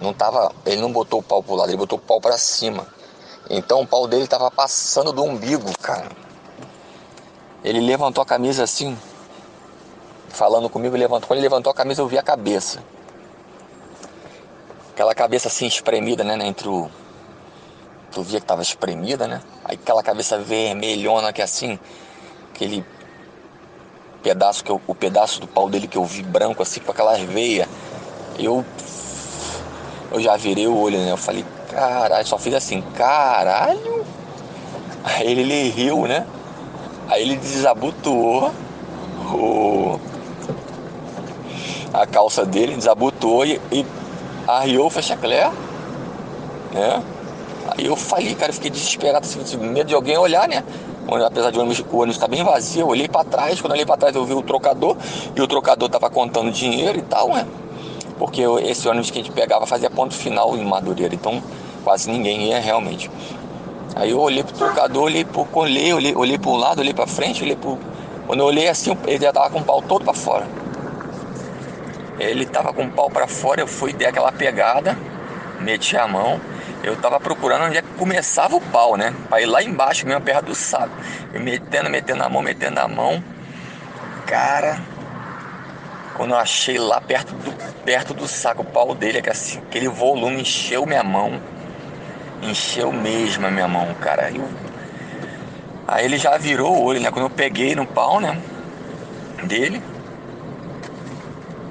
Não 0.00 0.12
tava, 0.12 0.50
ele 0.66 0.80
não 0.80 0.90
botou 0.90 1.20
o 1.20 1.22
pau 1.22 1.44
pro 1.44 1.54
lado, 1.54 1.70
ele 1.70 1.76
botou 1.76 1.96
o 1.96 2.02
pau 2.02 2.20
para 2.20 2.36
cima. 2.36 2.84
Então 3.48 3.82
o 3.82 3.86
pau 3.86 4.08
dele 4.08 4.26
tava 4.26 4.50
passando 4.50 5.12
do 5.12 5.22
umbigo, 5.22 5.70
cara. 5.80 6.08
Ele 7.62 7.80
levantou 7.80 8.20
a 8.20 8.26
camisa 8.26 8.64
assim, 8.64 8.98
falando 10.28 10.68
comigo, 10.68 10.96
levantou. 10.96 11.28
Quando 11.28 11.38
ele 11.38 11.46
levantou 11.46 11.70
a 11.70 11.74
camisa, 11.74 12.02
eu 12.02 12.08
vi 12.08 12.18
a 12.18 12.22
cabeça. 12.22 12.82
Aquela 14.98 15.14
cabeça 15.14 15.46
assim 15.46 15.64
espremida, 15.64 16.24
né, 16.24 16.36
entre 16.44 16.68
o 16.68 16.90
tu 18.10 18.20
via 18.20 18.40
que 18.40 18.46
tava 18.46 18.62
espremida, 18.62 19.28
né? 19.28 19.40
Aí 19.64 19.78
aquela 19.80 20.02
cabeça 20.02 20.36
vermelhona 20.36 21.32
que 21.32 21.40
assim, 21.40 21.78
aquele 22.52 22.84
pedaço 24.24 24.64
que 24.64 24.72
eu, 24.72 24.80
o 24.88 24.96
pedaço 24.96 25.40
do 25.40 25.46
pau 25.46 25.70
dele 25.70 25.86
que 25.86 25.96
eu 25.96 26.04
vi 26.04 26.24
branco 26.24 26.64
assim 26.64 26.80
com 26.80 26.90
aquelas 26.90 27.20
veias. 27.20 27.68
Eu 28.40 28.64
eu 30.10 30.20
já 30.20 30.36
virei 30.36 30.66
o 30.66 30.76
olho, 30.76 30.98
né? 30.98 31.12
Eu 31.12 31.16
falei, 31.16 31.44
caralho, 31.70 32.26
só 32.26 32.36
fiz 32.36 32.54
assim, 32.54 32.82
caralho. 32.96 34.04
Aí 35.04 35.30
ele, 35.30 35.42
ele 35.42 35.70
riu, 35.70 36.08
né? 36.08 36.26
Aí 37.06 37.22
ele 37.22 37.36
desabotoou 37.36 38.52
o, 39.32 40.00
a 41.94 42.04
calça 42.04 42.44
dele, 42.44 42.74
desabotoou 42.74 43.46
e, 43.46 43.60
e 43.70 43.86
arriou 44.48 44.86
o 44.86 44.90
fechaclé, 44.90 45.50
né? 46.72 47.02
Aí 47.76 47.84
eu 47.84 47.94
falei, 47.94 48.34
cara, 48.34 48.50
eu 48.50 48.54
fiquei 48.54 48.70
desesperado, 48.70 49.26
assim, 49.26 49.56
medo 49.58 49.88
de 49.88 49.94
alguém 49.94 50.16
olhar, 50.16 50.48
né? 50.48 50.64
Apesar 51.26 51.50
de 51.50 51.58
o 51.58 51.62
ônibus, 51.62 51.80
o 51.80 51.96
ônibus 51.96 52.16
estar 52.16 52.28
bem 52.28 52.42
vazio, 52.42 52.82
eu 52.82 52.88
olhei 52.88 53.08
para 53.08 53.24
trás, 53.24 53.60
quando 53.60 53.72
eu 53.72 53.76
olhei 53.76 53.86
para 53.86 53.96
trás 53.96 54.14
eu 54.16 54.24
vi 54.24 54.32
o 54.32 54.42
trocador, 54.42 54.96
e 55.36 55.40
o 55.40 55.46
trocador 55.46 55.88
tava 55.88 56.08
contando 56.08 56.50
dinheiro 56.50 56.98
e 56.98 57.02
tal, 57.02 57.28
né? 57.28 57.46
Porque 58.18 58.42
esse 58.62 58.88
ônibus 58.88 59.10
que 59.10 59.18
a 59.18 59.22
gente 59.22 59.32
pegava 59.32 59.66
fazia 59.66 59.90
ponto 59.90 60.14
final 60.14 60.56
em 60.56 60.64
Madureira, 60.64 61.14
então 61.14 61.42
quase 61.84 62.10
ninguém 62.10 62.48
ia 62.48 62.58
realmente. 62.58 63.10
Aí 63.94 64.10
eu 64.10 64.20
olhei 64.20 64.42
pro 64.42 64.54
trocador, 64.54 65.04
olhei 65.04 65.24
pro 65.24 65.46
olhei, 65.52 65.92
olhei, 65.92 66.14
olhei 66.14 66.38
pro 66.38 66.56
lado, 66.56 66.80
olhei 66.80 66.94
para 66.94 67.06
frente, 67.06 67.42
olhei 67.42 67.56
pro. 67.56 67.78
Quando 68.26 68.40
eu 68.40 68.46
olhei 68.46 68.68
assim, 68.68 68.96
ele 69.06 69.24
já 69.24 69.32
tava 69.32 69.50
com 69.50 69.60
o 69.60 69.64
pau 69.64 69.82
todo 69.82 70.04
para 70.04 70.14
fora. 70.14 70.46
Ele 72.18 72.46
tava 72.46 72.72
com 72.72 72.84
o 72.84 72.90
pau 72.90 73.10
para 73.10 73.26
fora, 73.26 73.60
eu 73.60 73.66
fui 73.66 73.92
dar 73.92 74.08
aquela 74.08 74.32
pegada, 74.32 74.96
meti 75.60 75.96
a 75.96 76.06
mão 76.06 76.40
eu 76.82 76.96
tava 76.96 77.18
procurando 77.18 77.64
onde 77.64 77.78
é 77.78 77.82
que 77.82 77.88
começava 77.94 78.54
o 78.54 78.60
pau, 78.60 78.96
né? 78.96 79.12
Pra 79.28 79.40
ir 79.40 79.46
lá 79.46 79.62
embaixo, 79.62 80.06
mesmo 80.06 80.20
perto 80.20 80.46
do 80.46 80.54
saco. 80.54 80.94
Eu 81.32 81.40
metendo, 81.40 81.90
metendo 81.90 82.22
a 82.22 82.28
mão, 82.28 82.40
metendo 82.40 82.78
a 82.78 82.86
mão. 82.86 83.22
Cara, 84.26 84.80
quando 86.14 86.30
eu 86.30 86.38
achei 86.38 86.78
lá 86.78 87.00
perto 87.00 87.34
do, 87.34 87.52
perto 87.84 88.14
do 88.14 88.28
saco 88.28 88.62
o 88.62 88.64
pau 88.64 88.94
dele, 88.94 89.18
é 89.18 89.22
que 89.22 89.30
assim, 89.30 89.58
aquele 89.58 89.88
volume 89.88 90.40
encheu 90.40 90.86
minha 90.86 91.02
mão. 91.02 91.40
Encheu 92.42 92.92
mesmo 92.92 93.46
a 93.46 93.50
minha 93.50 93.66
mão, 93.66 93.92
cara. 93.94 94.30
Eu... 94.30 94.48
Aí 95.86 96.04
ele 96.04 96.16
já 96.16 96.38
virou 96.38 96.76
o 96.76 96.84
olho, 96.84 97.00
né? 97.00 97.10
Quando 97.10 97.26
eu 97.26 97.30
peguei 97.30 97.74
no 97.74 97.86
pau, 97.86 98.20
né? 98.20 98.40
Dele, 99.42 99.82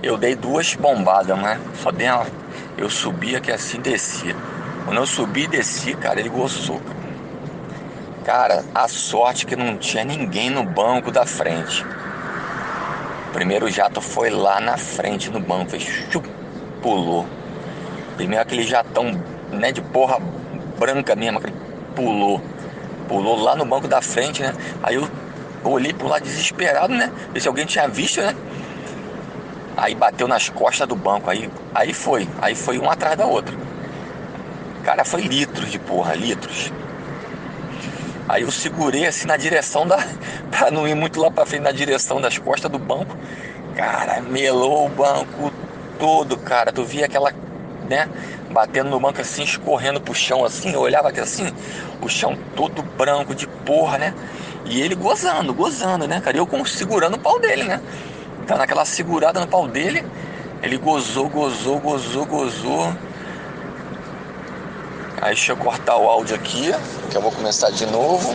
eu 0.03 0.17
dei 0.17 0.35
duas 0.35 0.75
bombadas, 0.75 1.37
né? 1.37 1.59
Só 1.75 1.91
dei 1.91 2.09
uma... 2.09 2.25
Eu 2.77 2.89
subia 2.89 3.41
que 3.41 3.51
assim 3.51 3.79
descia. 3.79 4.35
Quando 4.85 4.97
eu 4.97 5.05
subi 5.05 5.43
e 5.43 5.47
desci, 5.47 5.93
cara, 5.95 6.19
ele 6.19 6.29
gostou. 6.29 6.79
Cara, 8.23 8.63
a 8.75 8.87
sorte 8.87 9.45
que 9.45 9.55
não 9.55 9.77
tinha 9.77 10.03
ninguém 10.03 10.49
no 10.49 10.63
banco 10.63 11.11
da 11.11 11.25
frente. 11.25 11.83
O 13.29 13.33
primeiro 13.33 13.69
jato 13.69 13.99
foi 14.01 14.29
lá 14.29 14.59
na 14.59 14.77
frente 14.77 15.29
no 15.29 15.39
banco, 15.39 15.71
fez 15.71 15.83
chup, 15.83 16.29
pulou. 16.81 17.25
Primeiro 18.15 18.41
aquele 18.41 18.63
jatão, 18.63 19.11
né, 19.51 19.71
de 19.71 19.81
porra 19.81 20.19
branca 20.77 21.15
mesmo, 21.15 21.39
aquele 21.39 21.55
pulou. 21.95 22.41
Pulou 23.07 23.39
lá 23.41 23.55
no 23.55 23.65
banco 23.65 23.87
da 23.87 24.01
frente, 24.01 24.41
né? 24.43 24.53
Aí 24.83 24.95
eu 24.95 25.07
olhei 25.63 25.93
pro 25.93 26.07
lado 26.07 26.23
desesperado, 26.23 26.93
né? 26.93 27.11
Ver 27.33 27.39
se 27.39 27.47
alguém 27.47 27.65
tinha 27.65 27.87
visto, 27.87 28.21
né? 28.21 28.35
Aí 29.77 29.93
bateu 29.93 30.27
nas 30.27 30.49
costas 30.49 30.87
do 30.87 30.95
banco, 30.95 31.29
aí, 31.29 31.47
aí 31.73 31.93
foi, 31.93 32.27
aí 32.41 32.55
foi 32.55 32.79
um 32.79 32.89
atrás 32.89 33.15
da 33.15 33.27
outra. 33.27 33.55
Cara, 34.83 35.05
foi 35.05 35.21
litros 35.21 35.69
de 35.69 35.77
porra, 35.77 36.15
litros. 36.15 36.73
Aí 38.27 38.41
eu 38.41 38.51
segurei 38.51 39.05
assim 39.05 39.27
na 39.27 39.37
direção 39.37 39.85
da. 39.85 39.97
pra 40.49 40.71
não 40.71 40.87
ir 40.87 40.95
muito 40.95 41.21
lá 41.21 41.29
pra 41.29 41.45
frente, 41.45 41.61
na 41.61 41.71
direção 41.71 42.19
das 42.19 42.39
costas 42.39 42.71
do 42.71 42.79
banco. 42.79 43.15
Cara, 43.75 44.19
melou 44.21 44.87
o 44.87 44.89
banco 44.89 45.53
todo, 45.99 46.35
cara. 46.37 46.71
Tu 46.71 46.83
via 46.83 47.05
aquela, 47.05 47.31
né? 47.87 48.09
Batendo 48.49 48.89
no 48.89 48.99
banco 48.99 49.21
assim, 49.21 49.43
escorrendo 49.43 50.01
pro 50.01 50.15
chão 50.15 50.43
assim. 50.43 50.73
Eu 50.73 50.81
olhava 50.81 51.09
aqui 51.09 51.19
assim, 51.19 51.53
o 52.01 52.09
chão 52.09 52.35
todo 52.55 52.81
branco 52.81 53.35
de 53.35 53.45
porra, 53.45 53.99
né? 53.99 54.13
E 54.65 54.81
ele 54.81 54.95
gozando, 54.95 55.53
gozando, 55.53 56.07
né, 56.07 56.19
cara? 56.19 56.35
E 56.35 56.39
eu 56.39 56.65
segurando 56.65 57.13
o 57.15 57.19
pau 57.19 57.39
dele, 57.39 57.63
né? 57.63 57.81
Tá 58.47 58.55
naquela 58.55 58.85
segurada 58.85 59.41
no 59.41 59.47
pau 59.47 59.67
dele. 59.67 60.05
Ele 60.63 60.77
gozou, 60.77 61.27
gozou, 61.27 61.81
gozou, 61.81 62.25
gozou. 62.25 62.87
Aí 65.21 65.33
deixa 65.33 65.51
eu 65.51 65.57
cortar 65.57 65.97
o 65.97 66.07
áudio 66.07 66.33
aqui, 66.35 66.71
que 67.11 67.17
eu 67.17 67.21
vou 67.21 67.31
começar 67.31 67.69
de 67.71 67.85
novo. 67.85 68.33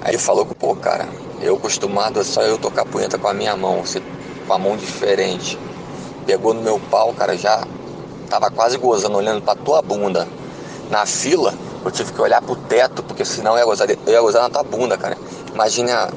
Aí 0.00 0.12
ele 0.12 0.18
falou 0.18 0.46
que, 0.46 0.54
pô, 0.54 0.76
cara, 0.76 1.08
eu 1.40 1.56
acostumado 1.56 2.20
a 2.20 2.24
só 2.24 2.42
eu 2.42 2.56
tocar 2.56 2.84
punheta 2.84 3.18
com 3.18 3.26
a 3.26 3.34
minha 3.34 3.56
mão, 3.56 3.82
com 4.46 4.52
a 4.52 4.58
mão 4.58 4.76
diferente. 4.76 5.58
Pegou 6.24 6.54
no 6.54 6.62
meu 6.62 6.78
pau, 6.88 7.12
cara, 7.12 7.36
já 7.36 7.66
tava 8.30 8.48
quase 8.48 8.78
gozando, 8.78 9.16
olhando 9.16 9.42
pra 9.42 9.56
tua 9.56 9.82
bunda. 9.82 10.28
Na 10.88 11.04
fila, 11.04 11.52
eu 11.84 11.90
tive 11.90 12.12
que 12.12 12.20
olhar 12.20 12.40
pro 12.40 12.54
teto, 12.54 13.02
porque 13.02 13.24
senão 13.24 13.52
eu 13.54 13.58
ia 13.58 13.64
gozar, 13.64 13.90
eu 13.90 14.12
ia 14.12 14.20
gozar 14.20 14.42
na 14.42 14.50
tua 14.50 14.62
bunda, 14.62 14.96
cara. 14.96 15.18
Imagina, 15.52 16.10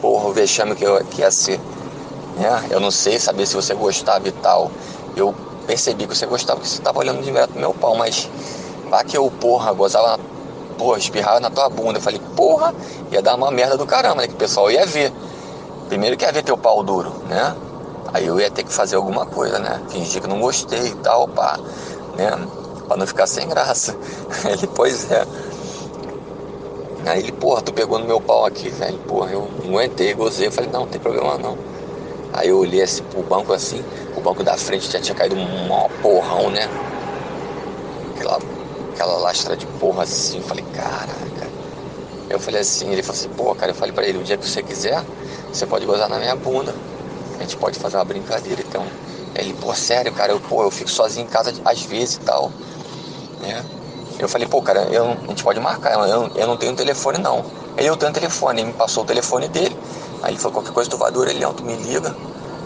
porra, 0.00 0.28
o 0.28 0.32
vexame 0.32 0.74
que, 0.74 0.84
eu, 0.84 1.04
que 1.04 1.20
ia 1.20 1.30
ser. 1.30 1.60
Né? 2.38 2.68
Eu 2.70 2.80
não 2.80 2.90
sei 2.90 3.18
saber 3.18 3.46
se 3.46 3.54
você 3.54 3.74
gostava 3.74 4.26
e 4.28 4.32
tal. 4.32 4.70
Eu 5.16 5.34
percebi 5.66 6.06
que 6.06 6.16
você 6.16 6.26
gostava, 6.26 6.58
porque 6.58 6.70
você 6.70 6.78
estava 6.78 6.98
olhando 6.98 7.22
direto 7.22 7.54
no 7.54 7.60
meu 7.60 7.74
pau, 7.74 7.96
mas 7.96 8.30
vá 8.88 9.04
que 9.04 9.18
eu, 9.18 9.30
porra, 9.30 9.72
gozava, 9.72 10.18
porra, 10.78 10.98
espirrava 10.98 11.40
na 11.40 11.50
tua 11.50 11.68
bunda. 11.68 11.98
Eu 11.98 12.02
falei, 12.02 12.20
porra, 12.36 12.72
ia 13.10 13.20
dar 13.20 13.34
uma 13.34 13.50
merda 13.50 13.76
do 13.76 13.84
caramba, 13.86 14.22
né? 14.22 14.28
Que 14.28 14.34
o 14.34 14.38
pessoal 14.38 14.70
ia 14.70 14.86
ver. 14.86 15.12
Primeiro 15.88 16.16
que 16.16 16.24
ia 16.24 16.32
ver 16.32 16.42
teu 16.42 16.56
pau 16.56 16.82
duro, 16.82 17.10
né? 17.28 17.56
Aí 18.12 18.26
eu 18.26 18.40
ia 18.40 18.50
ter 18.50 18.62
que 18.62 18.72
fazer 18.72 18.96
alguma 18.96 19.26
coisa, 19.26 19.58
né? 19.58 19.82
Fingir 19.90 20.22
que 20.22 20.28
não 20.28 20.40
gostei 20.40 20.86
e 20.86 20.94
tal, 20.96 21.28
pá, 21.28 21.58
né? 22.16 22.30
Pra 22.86 22.96
não 22.96 23.06
ficar 23.06 23.26
sem 23.26 23.46
graça. 23.48 23.94
Ele, 24.48 24.66
pois 24.68 25.10
é. 25.10 25.26
Aí 27.06 27.20
ele, 27.20 27.32
porra, 27.32 27.62
tu 27.62 27.72
pegou 27.72 27.98
no 27.98 28.04
meu 28.04 28.20
pau 28.20 28.44
aqui, 28.44 28.68
velho. 28.68 28.98
Porra, 29.00 29.30
eu 29.30 29.48
não 29.64 29.70
aguentei, 29.70 30.12
gozei. 30.12 30.48
Eu 30.48 30.52
falei, 30.52 30.70
não, 30.70 30.80
não 30.80 30.88
tem 30.88 31.00
problema 31.00 31.38
não. 31.38 31.56
Aí 32.32 32.48
eu 32.48 32.58
olhei 32.58 32.82
assim 32.82 33.02
pro 33.04 33.22
banco 33.22 33.52
assim, 33.52 33.84
o 34.16 34.20
banco 34.20 34.44
da 34.44 34.56
frente 34.56 34.90
já 34.90 35.00
tinha 35.00 35.14
caído 35.14 35.36
um 35.36 35.68
porrão, 36.02 36.50
né? 36.50 36.68
Aquela, 38.14 38.38
aquela 38.92 39.16
lastra 39.18 39.56
de 39.56 39.66
porra 39.66 40.02
assim, 40.02 40.38
eu 40.38 40.42
falei, 40.42 40.64
caraca. 40.72 41.48
Eu 42.28 42.38
falei 42.38 42.60
assim, 42.60 42.90
ele 42.90 43.02
falou 43.02 43.18
assim, 43.18 43.28
pô, 43.30 43.54
cara, 43.54 43.70
eu 43.72 43.74
falei 43.74 43.92
pra 43.92 44.06
ele, 44.06 44.18
o 44.18 44.22
dia 44.22 44.36
que 44.36 44.46
você 44.46 44.62
quiser, 44.62 45.02
você 45.52 45.66
pode 45.66 45.86
gozar 45.86 46.08
na 46.08 46.18
minha 46.18 46.36
bunda. 46.36 46.74
A 47.38 47.42
gente 47.42 47.56
pode 47.56 47.78
fazer 47.78 47.96
uma 47.96 48.04
brincadeira, 48.04 48.60
então. 48.60 48.86
Ele, 49.34 49.54
pô, 49.54 49.72
sério, 49.74 50.12
cara, 50.12 50.32
eu, 50.32 50.40
pô, 50.40 50.62
eu 50.62 50.70
fico 50.70 50.90
sozinho 50.90 51.24
em 51.24 51.28
casa 51.28 51.54
às 51.64 51.82
vezes 51.82 52.16
e 52.16 52.20
tal. 52.20 52.50
Né? 53.40 53.64
Eu 54.18 54.28
falei, 54.28 54.46
pô, 54.48 54.60
cara, 54.60 54.80
eu, 54.90 55.12
a 55.12 55.26
gente 55.28 55.44
pode 55.44 55.60
marcar, 55.60 55.94
eu, 56.08 56.30
eu 56.34 56.46
não 56.46 56.56
tenho 56.56 56.74
telefone 56.74 57.18
não. 57.18 57.44
Aí 57.76 57.86
eu 57.86 57.96
tenho 57.96 58.12
telefone, 58.12 58.60
ele 58.60 58.68
me 58.68 58.74
passou 58.74 59.04
o 59.04 59.06
telefone 59.06 59.48
dele. 59.48 59.76
Aí 60.22 60.32
ele 60.32 60.38
falou, 60.38 60.54
qualquer 60.54 60.72
coisa 60.72 60.90
tu 60.90 60.96
vai 60.96 61.10
do 61.10 61.20
orelhão, 61.20 61.54
tu 61.54 61.64
me 61.64 61.76
liga, 61.76 62.14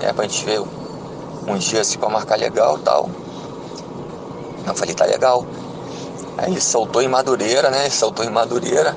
é 0.01 0.13
pra 0.13 0.27
gente 0.27 0.45
ver 0.45 0.61
um 1.47 1.57
dia 1.59 1.81
assim 1.81 1.99
pra 1.99 2.09
marcar 2.09 2.39
legal 2.39 2.79
tal. 2.79 3.11
Eu 4.67 4.75
falei, 4.75 4.95
tá 4.95 5.05
legal. 5.05 5.45
Aí 6.39 6.51
ele 6.51 6.61
soltou 6.61 7.03
em 7.03 7.09
Madureira, 7.09 7.71
né? 7.71 7.83
Ele 7.83 7.91
soltou 7.91 8.25
em 8.25 8.31
Madureira. 8.31 8.97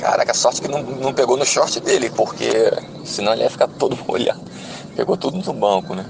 Caraca, 0.00 0.32
sorte 0.32 0.62
que 0.62 0.68
não, 0.68 0.82
não 0.82 1.12
pegou 1.12 1.36
no 1.36 1.44
short 1.44 1.80
dele, 1.80 2.10
porque 2.10 2.72
senão 3.04 3.32
ele 3.32 3.42
ia 3.42 3.50
ficar 3.50 3.68
todo 3.68 3.96
molhado. 4.06 4.40
Pegou 4.96 5.16
tudo 5.16 5.38
no 5.38 5.52
banco, 5.52 5.94
né? 5.94 6.04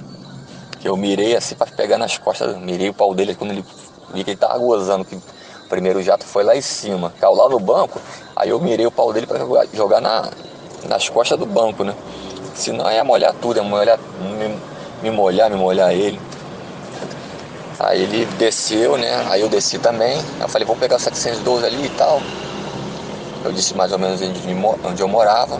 Que 0.80 0.88
eu 0.88 0.96
mirei 0.96 1.36
assim 1.36 1.54
pra 1.54 1.66
pegar 1.66 1.98
nas 1.98 2.16
costas, 2.16 2.56
mirei 2.58 2.88
o 2.88 2.94
pau 2.94 3.14
dele 3.14 3.34
quando 3.34 3.50
ele 3.50 3.64
vi 4.14 4.24
que 4.24 4.30
ele 4.30 4.36
tava 4.36 4.58
gozando, 4.58 5.04
que 5.04 5.18
primeiro 5.68 6.02
jato 6.02 6.24
foi 6.24 6.42
lá 6.42 6.56
em 6.56 6.60
cima, 6.60 7.12
caiu 7.20 7.34
lá 7.34 7.48
no 7.48 7.60
banco, 7.60 8.00
aí 8.34 8.50
eu 8.50 8.60
mirei 8.60 8.86
o 8.86 8.90
pau 8.90 9.12
dele 9.12 9.26
para 9.26 9.38
jogar 9.72 10.00
na, 10.00 10.30
nas 10.88 11.08
costas 11.08 11.38
do 11.38 11.46
banco, 11.46 11.84
né? 11.84 11.94
Senão 12.54 12.90
ia 12.90 13.04
molhar 13.04 13.34
tudo, 13.34 13.58
ia 13.58 13.62
molhar, 13.62 13.98
me, 14.20 14.58
me 15.02 15.10
molhar, 15.10 15.50
me 15.50 15.56
molhar 15.56 15.92
ele. 15.92 16.18
Aí 17.78 18.02
ele 18.02 18.24
desceu, 18.36 18.96
né? 18.96 19.24
Aí 19.30 19.40
eu 19.40 19.48
desci 19.48 19.78
também. 19.78 20.20
Eu 20.40 20.48
falei, 20.48 20.66
vou 20.66 20.74
pegar 20.74 20.96
o 20.96 20.98
712 20.98 21.64
ali 21.64 21.86
e 21.86 21.90
tal. 21.90 22.20
Eu 23.44 23.52
disse 23.52 23.74
mais 23.74 23.92
ou 23.92 23.98
menos 23.98 24.20
onde 24.84 25.00
eu 25.00 25.06
morava. 25.06 25.58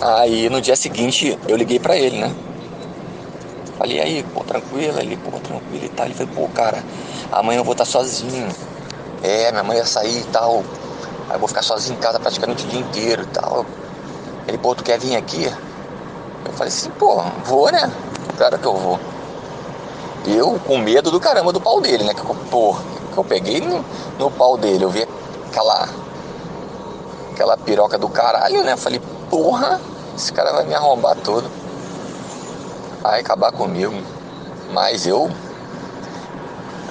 Aí 0.00 0.48
no 0.48 0.60
dia 0.60 0.76
seguinte 0.76 1.38
eu 1.46 1.56
liguei 1.56 1.78
pra 1.78 1.96
ele, 1.96 2.18
né? 2.18 2.34
Falei, 3.84 4.00
aí, 4.00 4.22
pô, 4.22 4.42
tranquilo, 4.42 4.98
ele, 4.98 5.14
pô, 5.18 5.38
tranquilo 5.38 5.84
e 5.84 5.88
tal. 5.90 6.06
Ele 6.06 6.14
falou, 6.14 6.32
pô, 6.34 6.48
cara, 6.48 6.82
amanhã 7.30 7.60
eu 7.60 7.64
vou 7.64 7.72
estar 7.72 7.84
sozinho. 7.84 8.48
É, 9.22 9.52
minha 9.52 9.62
mãe 9.62 9.76
ia 9.76 9.84
sair 9.84 10.22
e 10.22 10.24
tal. 10.24 10.64
Aí 11.28 11.36
eu 11.36 11.38
vou 11.38 11.46
ficar 11.46 11.60
sozinho 11.60 11.98
em 11.98 12.00
casa 12.00 12.18
praticamente 12.18 12.64
o 12.64 12.68
dia 12.70 12.80
inteiro 12.80 13.24
e 13.24 13.26
tal. 13.26 13.66
Ele, 14.48 14.56
pô, 14.56 14.74
tu 14.74 14.82
quer 14.82 14.98
vir 14.98 15.14
aqui? 15.16 15.52
Eu 16.46 16.52
falei 16.54 16.68
assim, 16.68 16.88
pô, 16.92 17.22
vou, 17.44 17.70
né? 17.70 17.92
Claro 18.38 18.58
que 18.58 18.64
eu 18.64 18.74
vou. 18.74 18.98
Eu 20.26 20.58
com 20.60 20.78
medo 20.78 21.10
do 21.10 21.20
caramba 21.20 21.52
do 21.52 21.60
pau 21.60 21.78
dele, 21.82 22.04
né? 22.04 22.14
Que, 22.14 22.22
pô, 22.50 22.74
que 23.12 23.18
eu 23.18 23.24
peguei 23.24 23.60
no, 23.60 23.84
no 24.18 24.30
pau 24.30 24.56
dele. 24.56 24.82
Eu 24.82 24.88
vi 24.88 25.06
aquela. 25.50 25.90
aquela 27.34 27.56
piroca 27.58 27.98
do 27.98 28.08
caralho, 28.08 28.64
né? 28.64 28.72
Eu 28.72 28.78
falei, 28.78 29.02
porra, 29.28 29.78
esse 30.16 30.32
cara 30.32 30.52
vai 30.52 30.64
me 30.64 30.74
arrombar 30.74 31.16
todo. 31.16 31.50
Vai 33.04 33.20
acabar 33.20 33.52
comigo. 33.52 33.92
Mas 34.72 35.06
eu 35.06 35.30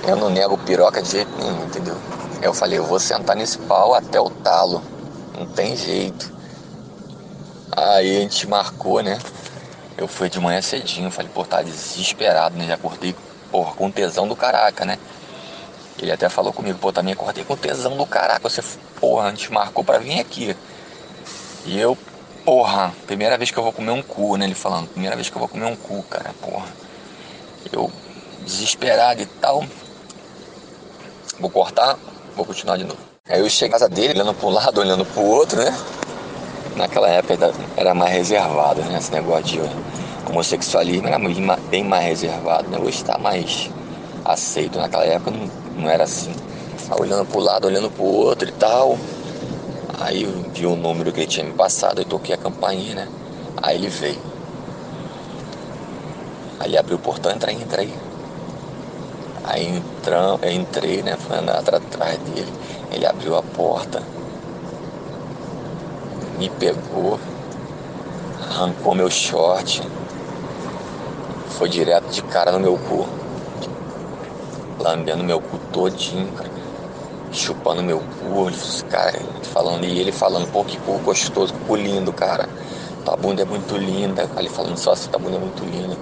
eu 0.08 0.16
não 0.16 0.30
nego 0.30 0.56
piroca 0.60 1.02
de 1.02 1.10
jeito 1.10 1.32
nenhum, 1.40 1.66
entendeu? 1.66 1.98
Eu 2.40 2.54
falei, 2.54 2.78
eu 2.78 2.86
vou 2.86 3.00
sentar 3.00 3.36
nesse 3.36 3.58
pau 3.58 3.96
até 3.96 4.22
o 4.22 4.30
talo. 4.30 4.84
Não 5.36 5.48
tem 5.48 5.76
jeito. 5.76 6.32
Aí 7.76 8.18
a 8.18 8.20
gente 8.22 8.48
marcou, 8.48 9.02
né? 9.02 9.18
Eu 9.98 10.08
fui 10.08 10.30
de 10.30 10.40
manhã 10.40 10.62
cedinho, 10.62 11.10
falei, 11.10 11.32
pô, 11.34 11.44
tá 11.44 11.64
desesperado, 11.64 12.56
né? 12.56 12.68
Já 12.68 12.76
acordei, 12.76 13.16
porra, 13.50 13.74
com 13.74 13.90
tesão 13.90 14.28
do 14.28 14.36
caraca, 14.36 14.86
né? 14.86 15.00
Ele 15.98 16.12
até 16.12 16.30
falou 16.30 16.54
comigo, 16.54 16.78
pô, 16.78 16.94
também 16.94 17.14
acordei 17.14 17.44
com 17.44 17.58
tesão 17.58 17.98
do 17.98 18.06
caraca. 18.06 18.48
Você, 18.48 18.62
porra, 19.00 19.30
a 19.30 19.30
gente 19.32 19.52
marcou 19.52 19.84
pra 19.84 19.98
vir 19.98 20.20
aqui. 20.20 20.56
E 21.66 21.80
eu, 21.80 21.98
porra, 22.46 22.94
primeira 23.08 23.38
vez 23.38 23.52
que 23.52 23.58
eu 23.58 23.64
vou 23.64 23.74
comer 23.74 23.92
um 23.92 24.02
cu, 24.02 24.36
né? 24.36 24.46
Ele 24.46 24.56
falando, 24.56 24.88
primeira 24.90 25.16
vez 25.16 25.30
que 25.30 25.36
eu 25.36 25.40
vou 25.40 25.48
comer 25.48 25.66
um 25.66 25.76
cu, 25.76 26.04
cara, 26.04 26.34
porra. 26.42 26.68
Eu, 27.72 27.92
desesperado 28.42 29.22
e 29.22 29.26
tal. 29.26 29.64
Vou 31.40 31.50
cortar, 31.50 31.98
vou 32.36 32.46
continuar 32.46 32.78
de 32.78 32.84
novo. 32.84 33.00
Aí 33.28 33.40
eu 33.40 33.50
cheguei 33.50 33.70
na 33.70 33.80
casa 33.80 33.90
dele, 33.90 34.22
olhando 34.22 34.36
um 34.46 34.50
lado, 34.50 34.82
olhando 34.82 35.06
para 35.06 35.22
o 35.24 35.28
outro, 35.28 35.58
né? 35.58 35.76
Naquela 36.76 37.08
época 37.10 37.54
era 37.78 37.94
mais 37.94 38.12
reservado, 38.12 38.82
né? 38.82 38.98
Esse 38.98 39.12
negócio 39.12 39.44
de 39.44 39.62
homossexualismo 40.30 41.08
era 41.08 41.20
bem 41.70 41.84
mais 41.84 42.06
reservado, 42.06 42.70
né? 42.70 42.78
Hoje 42.78 42.98
está 42.98 43.18
mais 43.18 43.70
aceito. 44.26 44.78
Naquela 44.78 45.06
época 45.06 45.32
não, 45.32 45.50
não 45.78 45.90
era 45.90 46.04
assim. 46.04 46.34
olhando 47.00 47.26
para 47.26 47.38
o 47.38 47.42
lado, 47.42 47.68
olhando 47.68 47.90
para 47.90 48.04
o 48.04 48.14
outro 48.14 48.50
e 48.50 48.52
tal. 48.52 48.98
Aí 50.00 50.24
eu 50.24 50.32
vi 50.52 50.66
o 50.66 50.76
número 50.76 51.12
que 51.12 51.20
ele 51.22 51.28
tinha 51.28 51.46
me 51.46 51.54
passado, 51.54 52.02
eu 52.02 52.06
toquei 52.06 52.34
a 52.34 52.38
campainha, 52.38 52.96
né? 52.96 53.08
Aí 53.62 53.78
ele 53.78 53.90
veio. 53.90 54.20
Aí 56.60 56.70
ele 56.70 56.78
abriu 56.78 56.98
o 56.98 57.00
portão, 57.00 57.32
entra 57.32 57.52
aí, 57.52 57.62
entra 57.62 57.82
aí. 57.82 57.94
Aí 59.44 59.68
entram, 59.68 60.40
eu 60.42 60.52
entrei, 60.52 61.04
né? 61.04 61.18
Fui 61.18 61.36
atrás 61.38 62.18
dele. 62.20 62.52
Ele 62.92 63.06
abriu 63.06 63.36
a 63.36 63.44
porta, 63.44 64.02
me 66.38 66.50
pegou, 66.50 67.20
arrancou 68.50 68.96
meu 68.96 69.10
short, 69.10 69.82
foi 71.50 71.70
direto 71.70 72.10
de 72.10 72.22
cara 72.24 72.52
no 72.52 72.60
meu 72.60 72.78
cu, 72.78 73.08
lambendo 74.80 75.24
meu 75.24 75.40
cu 75.40 75.58
todinho, 75.72 76.32
cara. 76.34 76.53
Chupando 77.34 77.84
meu 77.84 78.00
cu, 78.00 78.52
cara, 78.88 79.20
falando, 79.52 79.84
e 79.86 80.00
ele 80.00 80.12
falando, 80.12 80.50
pô, 80.52 80.64
que 80.64 80.78
cu 80.78 81.00
gostoso, 81.00 81.54
cu 81.68 81.76
lindo, 81.76 82.14
cara. 82.14 82.48
Tua 83.04 83.18
bunda 83.18 83.42
é 83.42 83.46
muito 83.46 83.76
linda. 83.76 84.30
Ele 84.38 84.50
falando 84.50 84.78
só 84.78 84.94
assim, 84.94 85.10
tua 85.10 85.20
bunda 85.20 85.36
é 85.36 85.40
muito 85.40 85.64
linda. 85.66 85.98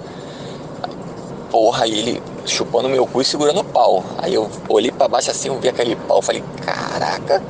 Porra, 1.50 1.86
e 1.86 1.98
ele 1.98 2.22
chupando 2.46 2.88
meu 2.88 3.06
cu 3.06 3.20
e 3.20 3.24
segurando 3.24 3.60
o 3.60 3.64
pau. 3.64 4.04
Aí 4.18 4.34
eu 4.34 4.48
olhei 4.68 4.90
pra 4.90 5.08
baixo 5.08 5.30
assim, 5.30 5.48
eu 5.48 5.58
vi 5.58 5.68
aquele 5.68 5.96
pau, 5.96 6.22
falei, 6.22 6.44
caraca, 6.64 7.42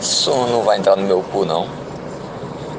isso 0.00 0.30
não 0.30 0.62
vai 0.62 0.78
entrar 0.78 0.96
no 0.96 1.02
meu 1.02 1.22
cu 1.22 1.44
não. 1.44 1.68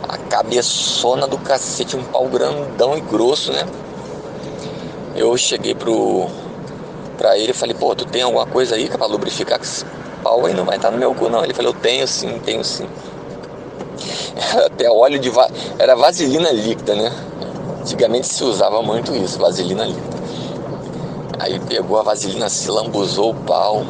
A 0.07 0.17
cabeçona 0.17 1.27
do 1.27 1.37
cacete, 1.37 1.97
um 1.97 2.03
pau 2.03 2.27
grandão 2.27 2.97
e 2.97 3.01
grosso, 3.01 3.51
né? 3.51 3.65
Eu 5.15 5.35
cheguei 5.37 5.75
pro 5.75 6.27
pra 7.17 7.37
ele 7.37 7.51
falei, 7.51 7.73
pô, 7.73 7.95
tu 7.95 8.05
tem 8.05 8.21
alguma 8.21 8.45
coisa 8.45 8.75
aí 8.75 8.87
pra 8.87 9.07
lubrificar 9.07 9.59
pau 10.27 10.45
aí? 10.45 10.53
Não 10.53 10.65
vai 10.65 10.75
entrar 10.75 10.91
no 10.91 10.97
meu 10.97 11.15
cu 11.15 11.29
não. 11.29 11.43
Ele 11.43 11.53
falou, 11.53 11.71
eu 11.71 11.79
tenho 11.79 12.05
sim, 12.05 12.37
tenho 12.39 12.63
sim. 12.63 12.87
Até 14.65 14.91
óleo 14.91 15.17
de 15.17 15.29
va... 15.29 15.49
era 15.79 15.95
vaselina 15.95 16.51
líquida, 16.51 16.95
né? 16.95 17.11
Antigamente 17.79 18.27
se 18.27 18.43
usava 18.43 18.81
muito 18.83 19.15
isso, 19.15 19.39
vaselina 19.39 19.85
líquida. 19.85 20.17
Aí 21.39 21.59
pegou 21.61 21.97
a 21.99 22.03
vaselina, 22.03 22.49
se 22.49 22.69
lambuzou 22.69 23.31
o 23.31 23.33
pau. 23.33 23.85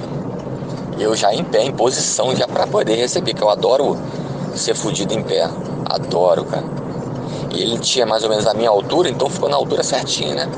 Eu 1.00 1.16
já 1.16 1.34
em 1.34 1.44
pé, 1.44 1.64
em 1.64 1.72
posição, 1.72 2.36
já 2.36 2.48
para 2.48 2.68
poder 2.68 2.96
receber, 2.96 3.34
que 3.34 3.42
eu 3.42 3.50
adoro 3.50 3.98
ser 4.56 4.76
fudido 4.76 5.14
em 5.14 5.24
pé. 5.24 5.50
Adoro, 5.86 6.46
cara. 6.46 6.66
E 7.52 7.62
ele 7.62 7.80
tinha 7.80 8.06
mais 8.06 8.24
ou 8.24 8.30
menos 8.30 8.46
a 8.46 8.54
minha 8.54 8.70
altura, 8.70 9.10
então 9.10 9.30
ficou 9.30 9.50
na 9.50 9.56
altura 9.56 9.84
certinha, 9.84 10.36
né? 10.36 10.50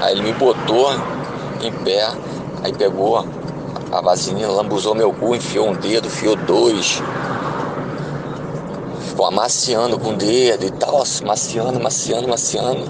Aí 0.00 0.12
ele 0.12 0.22
me 0.22 0.32
botou 0.32 0.92
em 1.60 1.72
pé, 1.84 2.08
aí 2.62 2.72
pegou 2.72 3.24
a 3.90 4.00
vaselina, 4.00 4.48
lambuzou 4.48 4.94
meu 4.94 5.12
cu, 5.12 5.34
enfiou 5.34 5.68
um 5.68 5.74
dedo, 5.74 6.06
enfiou 6.06 6.36
dois. 6.36 7.00
Ficou 9.08 9.26
amaciando 9.26 9.98
com 9.98 10.10
o 10.10 10.16
dedo 10.16 10.66
e 10.66 10.70
tal, 10.70 11.02
maciando, 11.24 11.80
maciando, 11.80 12.28
maciando. 12.28 12.84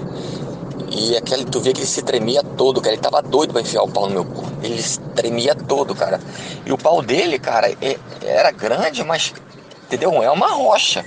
E 0.91 1.15
aquele, 1.15 1.45
tu 1.45 1.59
vê 1.61 1.71
que 1.71 1.79
ele 1.79 1.87
se 1.87 2.01
tremia 2.01 2.43
todo, 2.43 2.81
cara. 2.81 2.93
Ele 2.93 3.01
tava 3.01 3.21
doido 3.21 3.53
pra 3.53 3.61
enfiar 3.61 3.83
o 3.83 3.87
pau 3.87 4.07
no 4.07 4.13
meu 4.13 4.25
cu. 4.25 4.43
Ele 4.61 4.81
tremia 5.15 5.55
todo, 5.55 5.95
cara. 5.95 6.19
E 6.65 6.71
o 6.71 6.77
pau 6.77 7.01
dele, 7.01 7.39
cara, 7.39 7.71
é, 7.81 7.97
era 8.23 8.51
grande, 8.51 9.03
mas, 9.03 9.33
entendeu? 9.85 10.11
É 10.21 10.29
uma 10.29 10.47
rocha. 10.47 11.05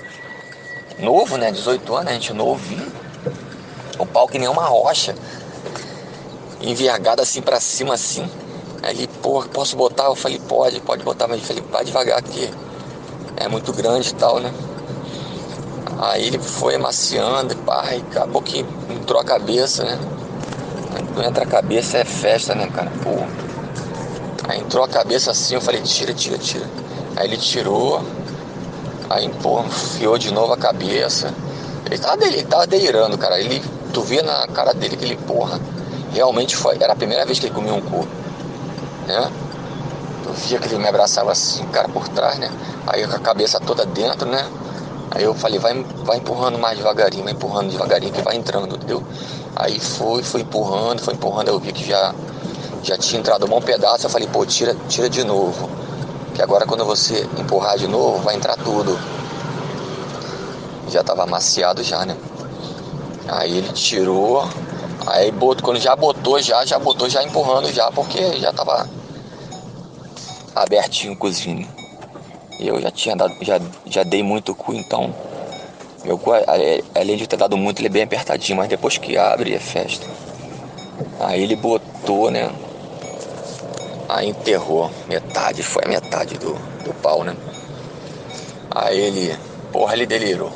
Novo, 0.99 1.37
né? 1.37 1.51
18 1.51 1.95
anos, 1.95 2.11
a 2.11 2.15
gente 2.15 2.33
novinho. 2.33 2.91
O 3.99 4.07
pau 4.07 4.27
que 4.27 4.39
nem 4.39 4.49
uma 4.49 4.65
rocha. 4.65 5.15
Envergado 6.61 7.21
assim 7.21 7.43
pra 7.43 7.61
cima, 7.61 7.95
assim. 7.95 8.29
Aí 8.83 8.97
ele, 8.97 9.09
pô, 9.23 9.43
posso 9.43 9.77
botar? 9.77 10.05
Eu 10.05 10.17
falei, 10.17 10.41
pode, 10.49 10.81
pode 10.81 11.05
botar. 11.05 11.29
Mas 11.29 11.39
ele 11.39 11.47
falei, 11.47 11.65
vai 11.71 11.85
devagar 11.85 12.19
aqui. 12.19 12.51
É 13.37 13.49
muito 13.49 13.73
grande 13.73 14.11
e 14.11 14.15
tal, 14.15 14.41
né? 14.41 14.53
Aí 15.99 16.27
ele 16.27 16.39
foi 16.39 16.75
amaciando, 16.75 17.55
pai, 17.59 18.03
acabou 18.11 18.43
que 18.43 18.67
entrou 18.91 19.21
a 19.21 19.25
cabeça, 19.25 19.85
né? 19.85 19.99
Quando 21.15 21.29
entra 21.29 21.45
a 21.45 21.47
cabeça 21.47 21.99
é 21.99 22.05
festa, 22.05 22.55
né, 22.55 22.67
cara? 22.67 22.91
Pô. 23.03 23.11
Aí 24.49 24.61
entrou 24.61 24.85
a 24.85 24.89
cabeça 24.89 25.31
assim, 25.31 25.55
eu 25.55 25.61
falei, 25.61 25.81
tira, 25.83 26.12
tira, 26.12 26.37
tira. 26.39 26.67
Aí 27.17 27.29
ele 27.29 27.37
tirou, 27.37 28.03
aí 29.09 29.29
pô, 29.41 29.61
enfiou 29.61 30.19
de 30.19 30.33
novo 30.33 30.53
a 30.53 30.57
cabeça. 30.57 31.33
Ele 31.87 31.99
tava, 31.99 32.25
ele 32.25 32.43
tava 32.43 32.67
delirando, 32.67 33.17
cara. 33.17 33.39
Ele, 33.39 33.62
tu 33.93 34.03
via 34.03 34.23
na 34.23 34.47
cara 34.49 34.73
dele 34.73 34.97
que 34.97 35.05
ele, 35.05 35.17
porra, 35.17 35.61
realmente 36.12 36.57
foi. 36.57 36.77
Era 36.81 36.95
a 36.95 36.97
primeira 36.97 37.25
vez 37.25 37.39
que 37.39 37.47
ele 37.47 37.55
comia 37.55 37.75
um 37.75 37.81
cu, 37.81 38.09
né? 39.21 39.31
Tu 40.23 40.33
via 40.33 40.59
que 40.59 40.69
ele 40.69 40.78
me 40.78 40.88
abraçava 40.88 41.33
assim, 41.33 41.66
cara, 41.66 41.88
por 41.88 42.09
trás, 42.09 42.38
né? 42.38 42.50
Aí 42.87 43.07
com 43.07 43.16
a 43.16 43.21
cabeça 43.21 43.61
toda 43.61 43.85
dentro, 43.87 44.28
né? 44.28 44.47
Aí 45.11 45.25
eu 45.25 45.35
falei, 45.35 45.59
vai, 45.59 45.75
vai 46.04 46.16
empurrando 46.16 46.59
mais 46.59 46.78
devagarinho, 46.78 47.25
vai 47.25 47.32
empurrando 47.32 47.71
devagarinho 47.71 48.13
que 48.13 48.23
vai 48.23 48.34
entrando, 48.34 48.76
entendeu? 48.76 49.02
Aí 49.54 49.78
foi, 49.78 50.23
foi 50.23 50.41
empurrando, 50.41 51.00
foi 51.02 51.13
empurrando, 51.15 51.49
eu 51.49 51.58
vi 51.58 51.73
que 51.73 51.84
já, 51.84 52.15
já 52.82 52.97
tinha 52.97 53.21
entrado 53.21 53.45
um 53.45 53.49
bom 53.49 53.60
pedaço, 53.60 54.06
eu 54.06 54.10
falei, 54.10 54.26
pô, 54.26 54.47
tira, 54.47 54.75
tira 54.89 55.10
de 55.10 55.23
novo. 55.23 55.69
Que 56.34 56.41
agora 56.41 56.65
quando 56.65 56.84
você 56.87 57.28
empurrar 57.39 57.76
de 57.76 57.87
novo, 57.87 58.19
vai 58.23 58.34
entrar 58.37 58.56
tudo. 58.56 58.99
Já 60.89 61.04
tava 61.04 61.25
amaciado 61.25 61.82
já, 61.82 62.06
né? 62.06 62.17
Aí 63.28 63.58
ele 63.58 63.73
tirou, 63.73 64.49
aí 65.06 65.30
botou, 65.30 65.63
quando 65.63 65.78
já 65.78 65.95
botou, 65.95 66.41
já, 66.41 66.65
já 66.65 66.78
botou 66.78 67.08
já 67.08 67.23
empurrando 67.23 67.71
já, 67.71 67.91
porque 67.93 68.39
já 68.39 68.52
tava 68.52 68.89
abertinho 70.54 71.17
cozinho. 71.17 71.67
Eu 72.58 72.80
já 72.80 72.91
tinha 72.91 73.17
dado, 73.17 73.34
já, 73.41 73.60
já 73.86 74.02
dei 74.02 74.23
muito 74.23 74.54
cu, 74.54 74.75
então 74.75 75.12
meu 76.04 76.19
cu, 76.19 76.32
além 76.95 77.17
de 77.17 77.26
ter 77.26 77.36
dado 77.36 77.56
muito, 77.56 77.80
ele 77.80 77.86
é 77.86 77.91
bem 77.91 78.02
apertadinho, 78.02 78.58
mas 78.58 78.69
depois 78.69 78.99
que 78.99 79.17
abre 79.17 79.54
é 79.54 79.58
festa. 79.58 80.06
Aí 81.21 81.43
ele 81.43 81.54
botou, 81.54 82.30
né? 82.30 82.50
Aí 84.08 84.28
enterrou 84.28 84.91
metade, 85.08 85.62
foi 85.62 85.84
a 85.84 85.88
metade 85.88 86.34
do, 86.38 86.54
do 86.84 86.93
pau, 87.00 87.23
né? 87.23 87.36
Aí 88.75 88.99
ele, 88.99 89.38
porra, 89.71 89.95
ele 89.95 90.06
delirou. 90.06 90.52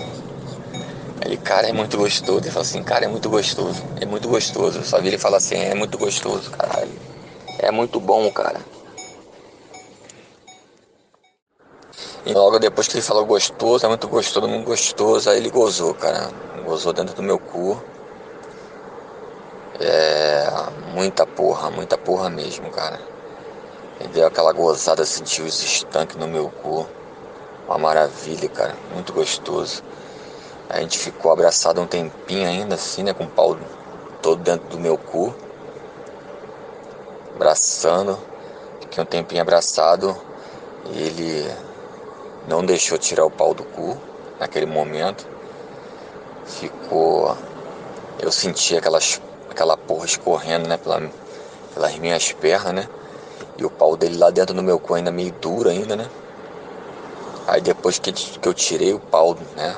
Ele, 1.24 1.36
cara, 1.36 1.68
é 1.68 1.72
muito 1.72 1.96
gostoso. 1.96 2.40
Ele 2.40 2.50
falou 2.50 2.62
assim, 2.62 2.82
cara, 2.82 3.04
é 3.04 3.08
muito 3.08 3.30
gostoso. 3.30 3.82
É 4.00 4.06
muito 4.06 4.28
gostoso. 4.28 4.78
Eu 4.80 4.84
só 4.84 5.00
vi 5.00 5.08
ele 5.08 5.18
falar 5.18 5.36
assim, 5.36 5.56
é 5.56 5.74
muito 5.74 5.96
gostoso, 5.96 6.50
caralho. 6.50 6.90
É 7.58 7.70
muito 7.70 8.00
bom, 8.00 8.30
cara. 8.30 8.60
E 12.26 12.34
logo 12.34 12.58
depois 12.58 12.88
que 12.88 12.96
ele 12.96 13.02
falou 13.02 13.24
gostoso, 13.24 13.86
é 13.86 13.88
muito 13.88 14.08
gostoso, 14.08 14.48
muito 14.48 14.66
gostoso, 14.66 15.30
aí 15.30 15.36
ele 15.36 15.48
gozou, 15.48 15.94
cara. 15.94 16.28
Gozou 16.64 16.92
dentro 16.92 17.14
do 17.14 17.22
meu 17.22 17.38
cu. 17.38 17.80
É. 19.78 20.48
Muita 20.92 21.24
porra, 21.24 21.70
muita 21.70 21.96
porra 21.96 22.28
mesmo, 22.28 22.68
cara. 22.70 22.98
Ele 24.00 24.08
deu 24.08 24.26
aquela 24.26 24.52
gozada, 24.52 25.04
sentiu 25.06 25.44
os 25.44 25.62
estanques 25.62 26.16
no 26.16 26.26
meu 26.26 26.50
cu. 26.50 26.84
Uma 27.68 27.78
maravilha, 27.78 28.48
cara. 28.48 28.74
Muito 28.92 29.12
gostoso. 29.12 29.84
A 30.68 30.80
gente 30.80 30.98
ficou 30.98 31.30
abraçado 31.30 31.80
um 31.80 31.86
tempinho 31.86 32.48
ainda, 32.48 32.74
assim, 32.74 33.04
né? 33.04 33.14
Com 33.14 33.22
o 33.22 33.28
pau 33.30 33.56
todo 34.20 34.42
dentro 34.42 34.66
do 34.68 34.80
meu 34.80 34.98
cu. 34.98 35.32
Abraçando. 37.36 38.18
Fiquei 38.80 39.00
um 39.00 39.06
tempinho 39.06 39.42
abraçado. 39.42 40.16
E 40.90 41.02
ele 41.02 41.65
não 42.46 42.64
deixou 42.64 42.96
tirar 42.96 43.24
o 43.24 43.30
pau 43.30 43.52
do 43.52 43.64
cu 43.64 43.96
naquele 44.38 44.66
momento. 44.66 45.26
Ficou. 46.44 47.36
Eu 48.20 48.30
senti 48.30 48.76
aquelas, 48.76 49.20
aquela 49.50 49.76
porra 49.76 50.06
escorrendo, 50.06 50.68
né, 50.68 50.76
pela, 50.76 51.10
pelas 51.74 51.98
minhas 51.98 52.32
pernas, 52.32 52.74
né? 52.74 52.88
E 53.58 53.64
o 53.64 53.70
pau 53.70 53.96
dele 53.96 54.16
lá 54.16 54.30
dentro 54.30 54.54
do 54.54 54.62
meu 54.62 54.78
cu 54.78 54.94
ainda 54.94 55.10
meio 55.10 55.32
duro 55.32 55.68
ainda, 55.68 55.96
né? 55.96 56.08
Aí 57.46 57.60
depois 57.60 57.98
que, 57.98 58.12
que 58.12 58.48
eu 58.48 58.54
tirei 58.54 58.92
o 58.92 59.00
pau, 59.00 59.36
né? 59.56 59.76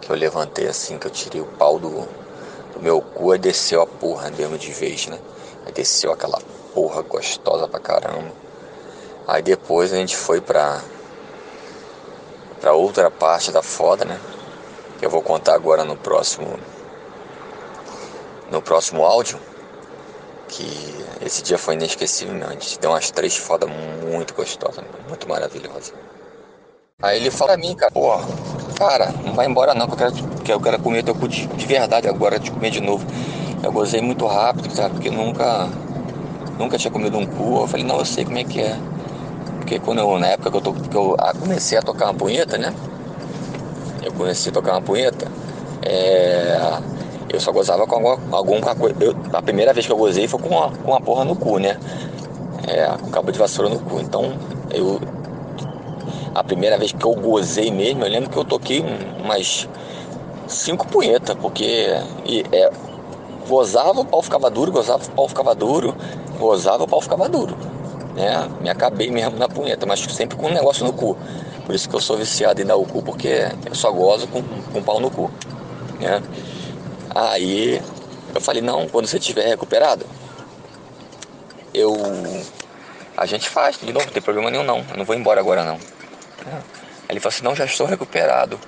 Que 0.00 0.10
eu 0.10 0.16
levantei 0.16 0.66
assim, 0.66 0.98
que 0.98 1.06
eu 1.06 1.10
tirei 1.10 1.40
o 1.40 1.46
pau 1.46 1.78
do, 1.78 1.90
do 2.72 2.80
meu 2.80 3.00
cu, 3.00 3.32
aí 3.32 3.38
desceu 3.38 3.82
a 3.82 3.86
porra 3.86 4.30
mesmo 4.30 4.58
de 4.58 4.72
vez, 4.72 5.06
né? 5.06 5.18
Aí 5.66 5.72
desceu 5.72 6.12
aquela 6.12 6.38
porra 6.74 7.02
gostosa 7.02 7.68
pra 7.68 7.80
caramba. 7.80 8.32
Aí 9.26 9.42
depois 9.42 9.92
a 9.92 9.96
gente 9.96 10.16
foi 10.16 10.40
pra 10.40 10.80
para 12.60 12.74
outra 12.74 13.10
parte 13.10 13.50
da 13.50 13.62
foda, 13.62 14.04
né? 14.04 14.20
Que 14.98 15.06
eu 15.06 15.10
vou 15.10 15.22
contar 15.22 15.54
agora 15.54 15.84
no 15.84 15.96
próximo 15.96 16.58
no 18.50 18.60
próximo 18.60 19.04
áudio. 19.04 19.38
Que 20.48 20.66
esse 21.24 21.42
dia 21.42 21.56
foi 21.56 21.74
inesquecível, 21.74 22.34
né? 22.34 22.46
A 22.48 22.52
gente 22.52 22.78
deu 22.78 22.90
umas 22.90 23.10
três 23.10 23.36
fodas 23.36 23.68
muito 23.70 24.34
gostosas, 24.34 24.84
muito 25.08 25.28
maravilhosas. 25.28 25.94
Aí 27.02 27.16
ele 27.18 27.30
fala 27.30 27.52
pra 27.52 27.60
mim, 27.60 27.74
cara, 27.74 27.90
pô, 27.90 28.10
cara, 28.76 29.10
não 29.24 29.32
vai 29.32 29.46
embora 29.46 29.72
não, 29.72 29.86
que 29.86 29.92
eu 29.94 29.96
quero, 29.96 30.12
que 30.44 30.52
eu 30.52 30.60
quero 30.60 30.78
comer 30.80 31.02
teu 31.02 31.14
cu 31.14 31.28
de, 31.28 31.46
de 31.46 31.66
verdade 31.66 32.06
agora, 32.08 32.38
de 32.38 32.50
comer 32.50 32.70
de 32.70 32.80
novo. 32.80 33.06
Eu 33.62 33.72
gozei 33.72 34.02
muito 34.02 34.26
rápido, 34.26 34.70
sabe? 34.74 34.94
Porque 34.94 35.10
nunca, 35.10 35.66
nunca 36.58 36.76
tinha 36.76 36.90
comido 36.90 37.16
um 37.16 37.26
cu. 37.26 37.60
Eu 37.62 37.66
falei, 37.66 37.86
não, 37.86 37.98
eu 37.98 38.04
sei 38.04 38.24
como 38.24 38.38
é 38.38 38.44
que 38.44 38.60
é. 38.60 38.76
Porque 39.70 39.84
quando 39.84 40.00
eu, 40.00 40.18
na 40.18 40.26
época 40.26 40.50
que 40.50 40.56
eu, 40.56 40.60
to, 40.60 40.72
que 40.72 40.96
eu 40.96 41.16
comecei 41.38 41.78
a 41.78 41.82
tocar 41.82 42.06
uma 42.06 42.14
punheta, 42.14 42.58
né? 42.58 42.74
Eu 44.02 44.12
comecei 44.12 44.50
a 44.50 44.52
tocar 44.52 44.72
uma 44.72 44.82
punheta, 44.82 45.30
é, 45.82 46.58
eu 47.32 47.38
só 47.38 47.52
gozava 47.52 47.86
com 47.86 47.94
alguma, 47.94 48.36
alguma 48.36 48.74
coisa. 48.74 48.96
A 49.32 49.40
primeira 49.40 49.72
vez 49.72 49.86
que 49.86 49.92
eu 49.92 49.96
gozei 49.96 50.26
foi 50.26 50.40
com 50.40 50.48
uma, 50.48 50.72
com 50.72 50.90
uma 50.90 51.00
porra 51.00 51.24
no 51.24 51.36
cu, 51.36 51.60
né? 51.60 51.78
É, 52.66 52.84
com 53.00 53.10
cabo 53.12 53.30
de 53.30 53.38
vassoura 53.38 53.70
no 53.70 53.78
cu. 53.78 54.00
Então, 54.00 54.32
eu. 54.72 55.00
A 56.34 56.42
primeira 56.42 56.76
vez 56.76 56.90
que 56.90 57.04
eu 57.04 57.14
gozei 57.14 57.70
mesmo, 57.70 58.04
eu 58.04 58.10
lembro 58.10 58.28
que 58.28 58.36
eu 58.36 58.44
toquei 58.44 58.84
umas 59.22 59.68
cinco 60.48 60.84
punhetas, 60.88 61.36
porque 61.40 61.96
e, 62.26 62.44
é, 62.50 62.72
gozava, 63.48 64.00
o 64.00 64.04
pau 64.04 64.20
ficava 64.20 64.50
duro, 64.50 64.72
gozava, 64.72 65.04
o 65.04 65.10
pau 65.10 65.28
ficava 65.28 65.54
duro, 65.54 65.94
gozava, 66.40 66.82
o 66.82 66.88
pau 66.88 67.00
ficava 67.00 67.28
duro. 67.28 67.69
Né? 68.20 68.48
Me 68.60 68.68
acabei 68.68 69.10
mesmo 69.10 69.38
na 69.38 69.48
punheta, 69.48 69.86
mas 69.86 70.00
sempre 70.00 70.36
com 70.36 70.46
um 70.46 70.52
negócio 70.52 70.84
no 70.84 70.92
cu. 70.92 71.16
Por 71.64 71.74
isso 71.74 71.88
que 71.88 71.96
eu 71.96 72.00
sou 72.00 72.16
viciado 72.16 72.60
em 72.60 72.64
dar 72.66 72.76
o 72.76 72.84
cu, 72.84 73.02
porque 73.02 73.48
eu 73.64 73.74
só 73.74 73.90
gozo 73.90 74.26
com, 74.28 74.42
com 74.42 74.82
pau 74.82 75.00
no 75.00 75.10
cu, 75.10 75.30
né? 75.98 76.22
Aí 77.14 77.82
eu 78.34 78.40
falei, 78.40 78.62
não, 78.62 78.88
quando 78.88 79.06
você 79.06 79.18
estiver 79.18 79.46
recuperado, 79.46 80.04
eu. 81.72 81.94
A 83.16 83.26
gente 83.26 83.48
faz 83.48 83.78
de 83.78 83.92
novo, 83.92 84.06
não 84.06 84.12
tem 84.12 84.22
problema 84.22 84.50
nenhum 84.50 84.64
não. 84.64 84.78
Eu 84.90 84.96
não 84.96 85.04
vou 85.04 85.16
embora 85.16 85.40
agora 85.40 85.64
não. 85.64 85.74
Aí 85.76 87.10
ele 87.10 87.20
falou 87.20 87.34
assim, 87.34 87.44
não, 87.44 87.54
já 87.56 87.64
estou 87.64 87.86
recuperado. 87.86 88.58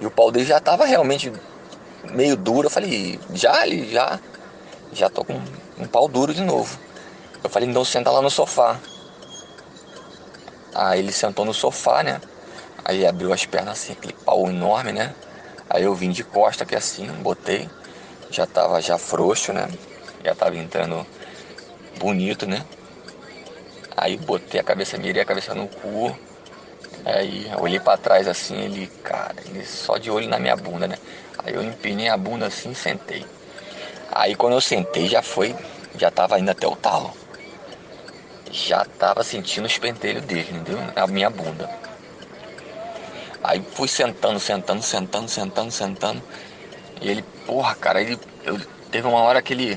E 0.00 0.06
o 0.06 0.10
pau 0.10 0.30
dele 0.30 0.44
já 0.44 0.58
estava 0.58 0.84
realmente 0.84 1.32
meio 2.10 2.36
duro. 2.36 2.66
Eu 2.66 2.70
falei, 2.70 3.18
já, 3.32 3.66
ele 3.66 3.90
já. 3.90 4.18
Já 4.92 5.08
tô 5.08 5.24
com 5.24 5.40
um 5.78 5.86
pau 5.86 6.06
duro 6.06 6.34
de 6.34 6.42
novo. 6.42 6.78
Eu 7.42 7.50
falei, 7.50 7.68
então 7.68 7.84
senta 7.84 8.10
lá 8.10 8.20
no 8.20 8.30
sofá. 8.30 8.78
Aí 10.74 10.98
ele 10.98 11.12
sentou 11.12 11.44
no 11.44 11.54
sofá, 11.54 12.02
né? 12.02 12.20
Aí 12.84 13.06
abriu 13.06 13.32
as 13.32 13.46
pernas 13.46 13.78
assim, 13.80 13.92
aquele 13.92 14.14
pau 14.24 14.48
enorme, 14.48 14.92
né? 14.92 15.14
Aí 15.70 15.84
eu 15.84 15.94
vim 15.94 16.10
de 16.10 16.24
costa 16.24 16.64
aqui 16.64 16.74
assim, 16.74 17.06
botei 17.22 17.68
já 18.34 18.46
tava 18.46 18.80
já 18.80 18.98
frouxo, 18.98 19.52
né? 19.52 19.68
Já 20.24 20.34
tava 20.34 20.56
entrando 20.56 21.06
bonito, 21.98 22.46
né? 22.46 22.64
Aí 23.96 24.16
botei 24.16 24.60
a 24.60 24.64
cabeça, 24.64 24.98
mirei 24.98 25.22
a 25.22 25.24
cabeça 25.24 25.54
no 25.54 25.68
cu. 25.68 26.16
Aí 27.04 27.46
olhei 27.58 27.78
para 27.78 27.96
trás 27.96 28.26
assim, 28.26 28.56
ele, 28.56 28.90
cara, 29.02 29.34
ele 29.46 29.64
só 29.64 29.96
de 29.98 30.10
olho 30.10 30.28
na 30.28 30.38
minha 30.38 30.56
bunda, 30.56 30.88
né? 30.88 30.96
Aí 31.44 31.54
eu 31.54 31.62
empinei 31.62 32.08
a 32.08 32.16
bunda 32.16 32.46
assim 32.46 32.70
e 32.70 32.74
sentei. 32.74 33.24
Aí 34.10 34.34
quando 34.34 34.54
eu 34.54 34.60
sentei 34.60 35.06
já 35.06 35.22
foi, 35.22 35.54
já 35.96 36.10
tava 36.10 36.38
indo 36.38 36.50
até 36.50 36.66
o 36.66 36.74
talo. 36.76 37.12
Já 38.54 38.84
tava 38.84 39.24
sentindo 39.24 39.66
os 39.66 39.76
pentelhos 39.76 40.22
dele, 40.22 40.46
entendeu? 40.48 40.78
A 40.94 41.08
minha 41.08 41.28
bunda. 41.28 41.68
Aí 43.42 43.60
fui 43.74 43.88
sentando, 43.88 44.38
sentando, 44.38 44.80
sentando, 44.80 45.28
sentando, 45.28 45.72
sentando. 45.72 46.22
E 47.02 47.10
ele, 47.10 47.24
porra, 47.44 47.74
cara, 47.74 48.00
ele. 48.00 48.16
Eu, 48.44 48.60
teve 48.92 49.08
uma 49.08 49.18
hora 49.22 49.42
que 49.42 49.52
ele. 49.52 49.76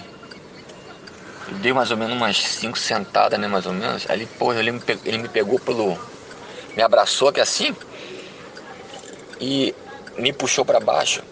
Eu 1.47 1.55
dei 1.55 1.73
mais 1.73 1.89
ou 1.89 1.97
menos 1.97 2.15
umas 2.15 2.37
cinco 2.37 2.77
sentadas, 2.77 3.39
né? 3.39 3.47
Mais 3.47 3.65
ou 3.65 3.73
menos. 3.73 4.07
Aí 4.07 4.19
ele, 4.19 4.27
porra, 4.37 4.59
ele 4.59 4.71
me, 4.71 4.79
pegou, 4.79 5.01
ele 5.07 5.17
me 5.17 5.27
pegou 5.27 5.59
pelo. 5.59 5.97
Me 6.75 6.83
abraçou 6.83 7.29
aqui 7.29 7.41
assim. 7.41 7.75
E 9.41 9.73
me 10.19 10.31
puxou 10.31 10.63
para 10.63 10.79
baixo. 10.79 11.23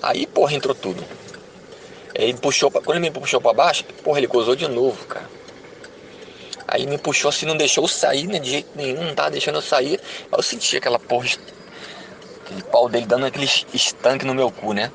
Aí, 0.00 0.28
porra, 0.28 0.54
entrou 0.54 0.76
tudo. 0.76 1.04
Ele 2.14 2.34
puxou, 2.34 2.70
pra, 2.70 2.80
quando 2.80 2.98
ele 2.98 3.08
me 3.08 3.10
puxou 3.10 3.40
para 3.40 3.52
baixo, 3.52 3.84
porra, 4.04 4.18
ele 4.18 4.28
gozou 4.28 4.54
de 4.54 4.68
novo, 4.68 5.04
cara. 5.06 5.39
Aí 6.70 6.86
me 6.86 6.96
puxou 6.96 7.28
assim, 7.28 7.46
não 7.46 7.56
deixou 7.56 7.82
eu 7.82 7.88
sair, 7.88 8.28
né? 8.28 8.38
De 8.38 8.48
jeito 8.48 8.70
nenhum, 8.76 9.02
não 9.02 9.14
tava 9.14 9.32
deixando 9.32 9.56
eu 9.56 9.62
sair. 9.62 10.00
Aí 10.30 10.38
eu 10.38 10.42
senti 10.42 10.76
aquela 10.76 11.00
porra 11.00 11.26
Aquele 12.44 12.62
pau 12.62 12.88
dele 12.88 13.06
dando 13.06 13.26
aqueles 13.26 13.66
estanques 13.74 14.24
no 14.24 14.34
meu 14.34 14.52
cu, 14.52 14.72
né? 14.72 14.92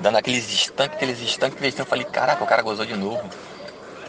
Dando 0.00 0.16
aqueles 0.16 0.50
estanques, 0.50 0.96
aqueles 0.96 1.20
estanques. 1.20 1.74
De 1.74 1.78
eu 1.78 1.84
falei, 1.84 2.04
caraca, 2.04 2.42
o 2.42 2.46
cara 2.46 2.62
gozou 2.62 2.86
de 2.86 2.96
novo. 2.96 3.22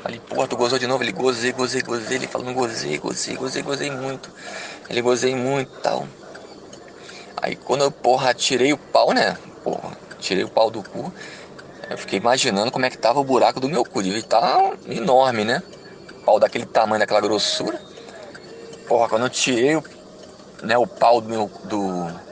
Falei, 0.01 0.21
porra, 0.21 0.47
tu 0.47 0.55
gozou 0.55 0.79
de 0.79 0.87
novo? 0.87 1.03
Ele 1.03 1.11
gozei, 1.11 1.51
gozei, 1.51 1.81
gozei. 1.81 2.17
Ele 2.17 2.27
falou, 2.27 2.53
gozei, 2.53 2.97
gozei, 2.97 3.35
gozei, 3.35 3.61
gozei 3.61 3.91
muito. 3.91 4.29
Ele 4.89 5.01
gozei 5.01 5.35
muito 5.35 5.69
e 5.77 5.81
tal. 5.81 6.07
Aí 7.41 7.57
quando 7.57 7.83
eu, 7.83 7.91
porra, 7.91 8.33
tirei 8.33 8.71
o 8.71 8.77
pau, 8.77 9.13
né? 9.13 9.37
Porra, 9.63 9.97
tirei 10.19 10.45
o 10.45 10.49
pau 10.49 10.71
do 10.71 10.81
cu. 10.81 11.13
Eu 11.89 11.97
fiquei 11.97 12.19
imaginando 12.19 12.71
como 12.71 12.85
é 12.85 12.89
que 12.89 12.97
tava 12.97 13.19
o 13.19 13.23
buraco 13.23 13.59
do 13.59 13.67
meu 13.67 13.83
cu. 13.83 14.01
Devia 14.01 14.19
estar 14.19 14.73
enorme, 14.87 15.43
né? 15.43 15.61
Pau 16.25 16.39
daquele 16.39 16.65
tamanho, 16.65 16.99
daquela 16.99 17.21
grossura. 17.21 17.79
Porra, 18.87 19.07
quando 19.07 19.23
eu 19.23 19.29
tirei 19.29 19.75
o, 19.75 19.83
né, 20.63 20.77
o 20.77 20.87
pau 20.87 21.21
do 21.21 21.29
meu. 21.29 21.51
Do, 21.63 22.25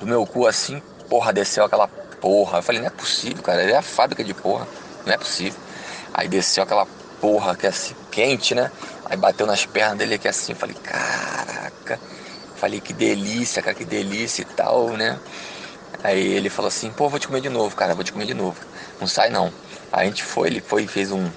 do 0.00 0.06
meu 0.06 0.24
cu 0.26 0.46
assim, 0.46 0.80
porra, 1.08 1.32
desceu 1.32 1.64
aquela 1.64 1.88
porra. 1.88 2.58
Eu 2.58 2.62
falei, 2.62 2.80
não 2.80 2.88
é 2.88 2.90
possível, 2.90 3.42
cara, 3.42 3.62
ele 3.62 3.72
é 3.72 3.76
a 3.76 3.82
fábrica 3.82 4.22
de 4.22 4.32
porra, 4.32 4.66
não 5.04 5.12
é 5.12 5.18
possível. 5.18 5.58
Aí 6.14 6.28
desceu 6.28 6.62
aquela 6.62 6.86
porra 7.20 7.56
que 7.56 7.66
é 7.66 7.68
assim, 7.68 7.94
quente, 8.10 8.54
né? 8.54 8.70
Aí 9.04 9.16
bateu 9.16 9.46
nas 9.46 9.66
pernas 9.66 9.98
dele 9.98 10.14
aqui 10.14 10.28
assim, 10.28 10.52
eu 10.52 10.56
falei, 10.56 10.76
caraca. 10.82 11.98
Falei, 12.56 12.80
que 12.80 12.92
delícia, 12.92 13.62
cara, 13.62 13.74
que 13.74 13.84
delícia 13.84 14.42
e 14.42 14.44
tal, 14.44 14.90
né? 14.90 15.18
Aí 16.02 16.26
ele 16.26 16.48
falou 16.48 16.68
assim, 16.68 16.90
pô, 16.90 17.08
vou 17.08 17.18
te 17.18 17.26
comer 17.26 17.40
de 17.40 17.48
novo, 17.48 17.74
cara, 17.74 17.94
vou 17.94 18.04
te 18.04 18.12
comer 18.12 18.26
de 18.26 18.34
novo. 18.34 18.58
Não 19.00 19.06
sai 19.06 19.30
não. 19.30 19.52
Aí 19.92 20.06
a 20.06 20.10
gente 20.10 20.22
foi, 20.22 20.48
ele 20.48 20.60
foi 20.60 20.84
e 20.84 20.88
fez 20.88 21.10
um, 21.10 21.28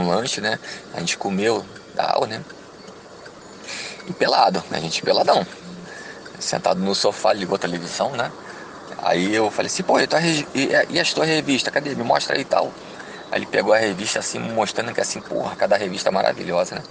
um 0.00 0.08
lanche, 0.08 0.40
né? 0.40 0.58
A 0.94 1.00
gente 1.00 1.16
comeu, 1.16 1.64
tal, 1.94 2.26
né? 2.26 2.42
E 4.06 4.12
pelado, 4.12 4.62
a 4.70 4.78
gente 4.78 5.02
peladão 5.02 5.44
sentado 6.38 6.80
no 6.80 6.94
sofá, 6.94 7.32
ligou 7.32 7.56
a 7.56 7.58
televisão, 7.58 8.10
né? 8.12 8.30
Aí 8.98 9.34
eu 9.34 9.50
falei 9.50 9.66
assim, 9.66 9.82
pô, 9.82 9.98
e, 9.98 10.06
tua, 10.06 10.20
e, 10.20 10.70
e 10.90 11.00
as 11.00 11.12
tuas 11.12 11.28
revistas, 11.28 11.72
cadê? 11.72 11.94
Me 11.94 12.02
mostra 12.02 12.36
aí 12.36 12.42
e 12.42 12.44
tal. 12.44 12.72
Aí 13.30 13.38
ele 13.38 13.46
pegou 13.46 13.72
a 13.72 13.78
revista 13.78 14.18
assim, 14.18 14.38
mostrando 14.38 14.92
que 14.92 15.00
assim, 15.00 15.20
porra, 15.20 15.56
cada 15.56 15.76
revista 15.76 16.10
maravilhosa, 16.10 16.76
né? 16.76 16.82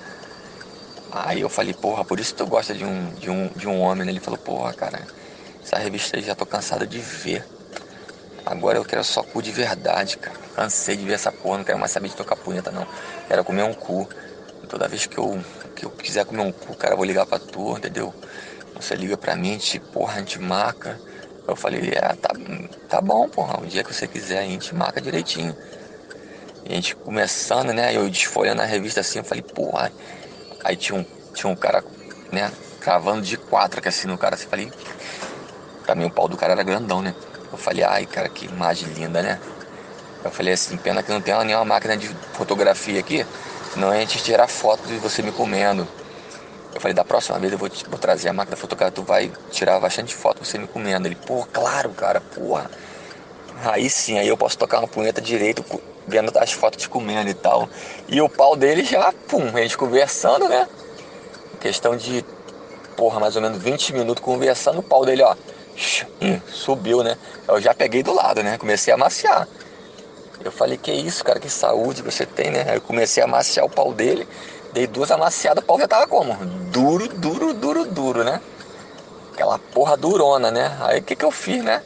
Aí 1.12 1.42
eu 1.42 1.50
falei, 1.50 1.74
porra, 1.74 2.04
por 2.04 2.20
isso 2.20 2.36
tu 2.36 2.46
gosta 2.46 2.74
de 2.74 2.84
um, 2.84 3.14
de 3.14 3.30
um, 3.30 3.48
de 3.56 3.68
um 3.68 3.80
homem, 3.80 4.06
né? 4.06 4.12
Ele 4.12 4.20
falou, 4.20 4.38
porra, 4.38 4.74
cara, 4.74 5.02
essa 5.64 5.78
revista 5.78 6.18
aí 6.18 6.24
já 6.24 6.36
tô 6.36 6.46
cansado 6.46 6.86
de 6.86 7.00
ver. 7.00 7.44
Agora 8.46 8.78
eu 8.78 8.86
quero 8.86 9.04
só 9.04 9.24
cu 9.24 9.42
de 9.42 9.52
verdade, 9.52 10.18
cara. 10.18 10.38
Cansei 10.56 10.96
de 10.96 11.06
ver 11.06 11.14
essa 11.14 11.32
porra, 11.32 11.58
não 11.58 11.66
quero 11.66 11.80
mais 11.80 11.92
saber 11.92 12.10
de 12.10 12.16
tocar 12.16 12.36
punheta, 12.36 12.70
não. 12.72 12.86
Quero 13.28 13.44
comer 13.44 13.64
um 13.64 13.74
cu. 13.74 14.08
Toda 14.70 14.88
vez 14.88 15.06
que 15.06 15.18
eu, 15.18 15.44
que 15.76 15.86
eu 15.86 15.92
quiser 15.92 16.26
comer 16.26 16.42
um 16.42 16.52
cu, 16.52 16.76
cara, 16.76 16.94
eu 16.94 16.98
vou 16.98 17.06
ligar 17.06 17.26
pra 17.26 17.40
tu, 17.40 17.78
entendeu? 17.78 18.14
Você 18.76 18.96
liga 18.96 19.18
pra 19.18 19.36
mim, 19.36 19.54
gente, 19.54 19.80
porra, 19.80 20.16
a 20.16 20.20
gente 20.20 20.40
marca. 20.40 21.00
Eu 21.48 21.56
falei, 21.56 21.90
é, 21.90 22.02
tá, 22.02 22.30
tá 22.90 23.02
bom, 23.02 23.28
porra. 23.30 23.62
O 23.62 23.66
dia 23.66 23.84
que 23.84 23.94
você 23.94 24.08
quiser, 24.08 24.40
a 24.40 24.44
gente 24.44 24.74
marca 24.76 25.02
direitinho. 25.02 25.56
E 26.66 26.72
a 26.72 26.76
gente 26.76 26.96
começando, 26.96 27.72
né? 27.74 27.96
Eu 27.96 28.10
desfolhando 28.10 28.62
a 28.62 28.66
revista 28.66 29.02
assim, 29.02 29.20
eu 29.20 29.26
falei, 29.26 29.44
porra. 29.44 29.92
Aí 30.64 30.76
tinha 30.76 31.00
um, 31.00 31.06
tinha 31.34 31.52
um 31.52 31.56
cara, 31.56 31.84
né? 32.32 32.52
Cravando 32.80 33.22
de 33.22 33.38
quatro 33.38 33.80
aqui 33.80 33.88
assim 33.88 34.08
no 34.08 34.18
cara. 34.18 34.36
Assim, 34.36 34.48
falei, 34.48 34.72
também 35.86 36.08
o 36.08 36.12
pau 36.12 36.28
do 36.28 36.36
cara 36.38 36.54
era 36.54 36.64
grandão, 36.64 37.02
né? 37.02 37.14
Eu 37.52 37.58
falei, 37.58 37.84
ai, 37.84 38.06
cara, 38.06 38.30
que 38.30 38.46
imagem 38.46 38.90
linda, 38.90 39.22
né? 39.22 39.40
Eu 40.24 40.32
falei 40.32 40.54
assim, 40.54 40.76
pena 40.78 41.04
que 41.04 41.12
não 41.12 41.22
tem 41.22 41.36
nenhuma 41.46 41.66
máquina 41.66 41.96
de 41.96 42.08
fotografia 42.34 43.00
aqui, 43.00 43.26
senão 43.74 43.92
a 43.92 43.96
gente 43.98 44.24
tirar 44.24 44.48
foto 44.48 44.88
de 44.88 44.98
você 44.98 45.22
me 45.22 45.32
comendo. 45.32 45.88
Eu 46.74 46.82
falei, 46.82 46.94
da 46.94 47.06
próxima 47.06 47.40
vez 47.40 47.54
eu 47.54 47.60
vou, 47.60 47.70
te, 47.70 47.86
vou 47.88 48.00
trazer 48.00 48.30
a 48.30 48.34
máquina 48.34 48.58
fotográfica, 48.58 49.02
tu 49.02 49.04
vai 49.04 49.32
tirar 49.52 49.80
bastante 49.80 50.14
foto 50.14 50.44
você 50.44 50.58
me 50.58 50.68
comendo. 50.68 51.08
Ele, 51.08 51.16
pô, 51.16 51.48
claro, 51.54 51.90
cara, 51.92 52.20
porra. 52.20 52.70
Aí 53.64 53.90
sim, 53.90 54.18
aí 54.18 54.28
eu 54.28 54.36
posso 54.36 54.58
tocar 54.58 54.80
uma 54.80 54.88
punheta 54.88 55.22
direito 55.22 55.64
vendo 56.08 56.32
as 56.38 56.52
fotos 56.52 56.82
te 56.82 56.90
comendo 56.90 57.30
e 57.30 57.34
tal. 57.34 57.70
E 58.08 58.22
o 58.22 58.28
pau 58.28 58.56
dele 58.56 58.84
já, 58.84 59.14
pum, 59.30 59.48
a 59.56 59.62
gente 59.62 59.78
conversando, 59.78 60.50
né? 60.50 60.68
Questão 61.62 61.96
de, 61.96 62.26
porra, 62.98 63.20
mais 63.20 63.36
ou 63.36 63.42
menos 63.42 63.62
20 63.62 63.94
minutos 63.94 64.24
conversando, 64.24 64.80
o 64.80 64.84
pau 64.84 65.06
dele, 65.06 65.24
ó, 65.24 65.36
subiu, 66.48 67.04
né? 67.04 67.18
Eu 67.48 67.60
já 67.62 67.74
peguei 67.74 68.02
do 68.02 68.14
lado, 68.14 68.42
né? 68.44 68.58
Comecei 68.58 68.92
a 68.92 68.96
amaciar. 68.96 69.48
Eu 70.44 70.52
falei, 70.52 70.78
que 70.78 70.92
isso, 70.92 71.24
cara, 71.24 71.40
que 71.40 71.50
saúde 71.50 72.02
você 72.02 72.26
tem, 72.26 72.52
né? 72.52 72.66
Aí 72.68 72.78
eu 72.78 72.82
comecei 72.82 73.24
a 73.24 73.26
amaciar 73.26 73.66
o 73.66 73.70
pau 73.70 73.94
dele. 73.94 74.28
Dei 74.74 74.86
duas 74.86 75.10
amaciadas, 75.10 75.64
o 75.64 75.68
pau 75.68 75.80
já 75.80 75.88
tava 75.88 76.08
como? 76.08 76.36
Duro, 76.72 77.08
duro, 77.08 77.54
duro, 77.54 77.86
duro, 77.86 78.24
né? 78.24 78.42
Aquela 79.34 79.58
porra 79.58 79.96
durona, 79.96 80.52
né? 80.52 80.78
Aí 80.82 81.00
o 81.00 81.04
que 81.04 81.16
que 81.16 81.26
eu 81.26 81.32
fiz, 81.32 81.64
né? 81.64 81.82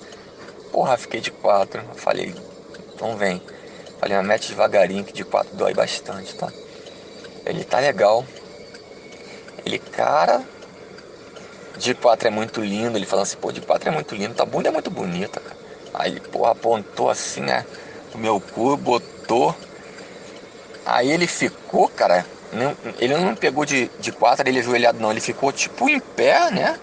Porra, 0.71 0.97
fiquei 0.97 1.21
de 1.21 1.32
quatro. 1.32 1.84
Falei, 1.95 2.34
então 2.93 3.15
vem. 3.15 3.41
Falei, 3.99 4.17
mas 4.17 4.25
mete 4.25 4.49
devagarinho 4.49 5.04
que 5.04 5.13
de 5.13 5.23
quatro 5.23 5.56
dói 5.56 5.73
bastante, 5.73 6.36
tá? 6.36 6.52
Ele 7.45 7.63
tá 7.63 7.80
legal. 7.80 8.25
Ele, 9.65 9.80
cara, 9.80 10.43
de 11.79 11.95
quatro 11.95 12.27
é 12.27 12.31
muito 12.31 12.61
lindo. 12.61 12.97
Ele 12.97 13.05
falando 13.05 13.23
assim, 13.23 13.37
pô, 13.37 13.51
de 13.51 13.61
quatro 13.61 13.89
é 13.89 13.91
muito 13.91 14.13
lindo, 14.13 14.35
tua 14.35 14.45
bunda 14.45 14.69
é 14.69 14.71
muito 14.71 14.91
bonita, 14.91 15.39
cara. 15.39 15.57
Aí 15.93 16.19
porra, 16.19 16.51
apontou 16.51 17.09
assim, 17.09 17.41
né? 17.41 17.65
O 18.13 18.17
meu 18.17 18.39
cu, 18.39 18.77
botou. 18.77 19.55
Aí 20.85 21.09
ele 21.09 21.27
ficou, 21.27 21.87
cara, 21.89 22.25
não, 22.51 22.75
ele 22.99 23.15
não 23.15 23.35
pegou 23.35 23.65
de, 23.65 23.89
de 23.99 24.11
quatro, 24.11 24.47
ele 24.47 24.59
ajoelhado 24.59 24.99
não, 24.99 25.11
ele 25.11 25.21
ficou 25.21 25.51
tipo 25.51 25.89
em 25.89 25.99
pé, 25.99 26.51
né? 26.51 26.77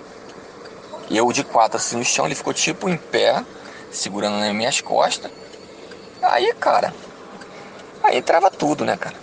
Eu 1.11 1.31
de 1.33 1.45
quatro 1.45 1.77
assim 1.77 1.97
no 1.97 2.05
chão, 2.05 2.27
ele 2.27 2.35
ficou 2.35 2.53
tipo 2.53 2.89
em 2.89 2.97
pé, 2.97 3.45
segurando 3.91 4.39
nas 4.39 4.55
minhas 4.55 4.81
costas. 4.81 5.31
Aí, 6.23 6.53
cara, 6.55 6.93
aí 8.03 8.19
entrava 8.19 8.51
tudo, 8.51 8.85
né, 8.85 8.97
cara? 8.97 9.17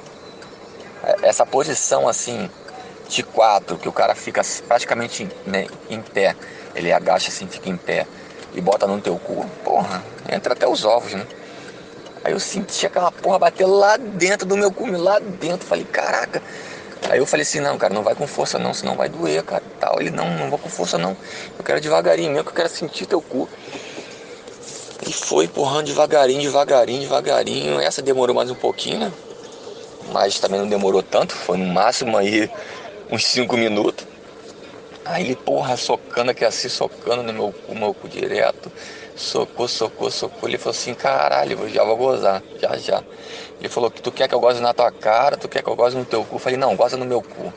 É, 1.03 1.27
essa 1.27 1.45
posição 1.45 2.07
assim, 2.07 2.49
de 3.07 3.23
quatro, 3.23 3.77
que 3.77 3.87
o 3.87 3.91
cara 3.91 4.15
fica 4.15 4.41
praticamente 4.67 5.27
né, 5.45 5.67
em 5.89 6.01
pé, 6.01 6.35
ele 6.75 6.91
agacha 6.91 7.29
assim, 7.29 7.47
fica 7.47 7.69
em 7.69 7.77
pé 7.77 8.07
e 8.53 8.61
bota 8.61 8.87
no 8.87 8.99
teu 8.99 9.17
cu, 9.17 9.45
porra, 9.63 10.03
entra 10.31 10.53
até 10.53 10.67
os 10.67 10.85
ovos, 10.85 11.13
né? 11.13 11.25
Aí 12.23 12.31
eu 12.31 12.39
senti 12.39 12.85
aquela 12.85 13.11
porra 13.11 13.37
bater 13.37 13.65
lá 13.65 13.97
dentro 13.97 14.47
do 14.47 14.55
meu 14.55 14.71
cume, 14.71 14.95
lá 14.95 15.19
dentro. 15.19 15.67
Falei, 15.67 15.83
caraca, 15.83 16.41
Aí 17.09 17.19
eu 17.19 17.25
falei 17.25 17.43
assim, 17.43 17.59
não, 17.59 17.77
cara, 17.77 17.93
não 17.93 18.03
vai 18.03 18.15
com 18.15 18.25
força 18.25 18.57
não, 18.57 18.73
senão 18.73 18.95
vai 18.95 19.09
doer, 19.09 19.43
cara, 19.43 19.63
tal. 19.79 19.99
Ele, 19.99 20.09
não, 20.09 20.29
não 20.37 20.49
vou 20.49 20.57
com 20.57 20.69
força 20.69 20.97
não, 20.97 21.15
eu 21.57 21.63
quero 21.63 21.81
devagarinho 21.81 22.31
mesmo, 22.31 22.45
que 22.45 22.51
eu 22.51 22.55
quero 22.55 22.69
sentir 22.69 23.05
teu 23.05 23.21
cu. 23.21 23.47
E 25.05 25.11
foi 25.11 25.45
empurrando 25.45 25.87
devagarinho, 25.87 26.41
devagarinho, 26.41 27.01
devagarinho. 27.01 27.79
Essa 27.79 28.01
demorou 28.01 28.35
mais 28.35 28.49
um 28.49 28.55
pouquinho, 28.55 28.99
né? 28.99 29.11
Mas 30.13 30.39
também 30.39 30.59
não 30.59 30.67
demorou 30.67 31.03
tanto, 31.03 31.33
foi 31.33 31.57
no 31.57 31.65
máximo 31.65 32.17
aí 32.17 32.49
uns 33.13 33.25
5 33.25 33.55
minutos. 33.55 34.07
Aí 35.05 35.23
ele, 35.23 35.35
porra, 35.35 35.77
socando 35.77 36.31
aqui 36.31 36.43
assim, 36.43 36.67
socando 36.67 37.21
no 37.21 37.31
meu 37.31 37.53
cu, 37.53 37.75
meu 37.75 37.93
cu 37.93 38.07
direto. 38.07 38.71
Socou, 39.15 39.67
socou, 39.67 40.09
socou. 40.09 40.49
Ele 40.49 40.57
falou 40.57 40.71
assim, 40.71 40.95
caralho, 40.95 41.69
já 41.69 41.83
vou 41.83 41.95
gozar, 41.95 42.41
já, 42.59 42.75
já. 42.77 43.03
Ele 43.59 43.69
falou 43.69 43.91
tu 43.91 44.11
quer 44.11 44.27
que 44.27 44.33
eu 44.33 44.39
goze 44.39 44.59
na 44.59 44.73
tua 44.73 44.91
cara, 44.91 45.37
tu 45.37 45.47
quer 45.47 45.61
que 45.61 45.69
eu 45.69 45.75
goze 45.75 45.95
no 45.95 46.03
teu 46.03 46.23
cu. 46.23 46.35
Eu 46.35 46.39
falei, 46.39 46.57
não, 46.57 46.75
goza 46.75 46.97
no 46.97 47.05
meu 47.05 47.21
cu. 47.21 47.53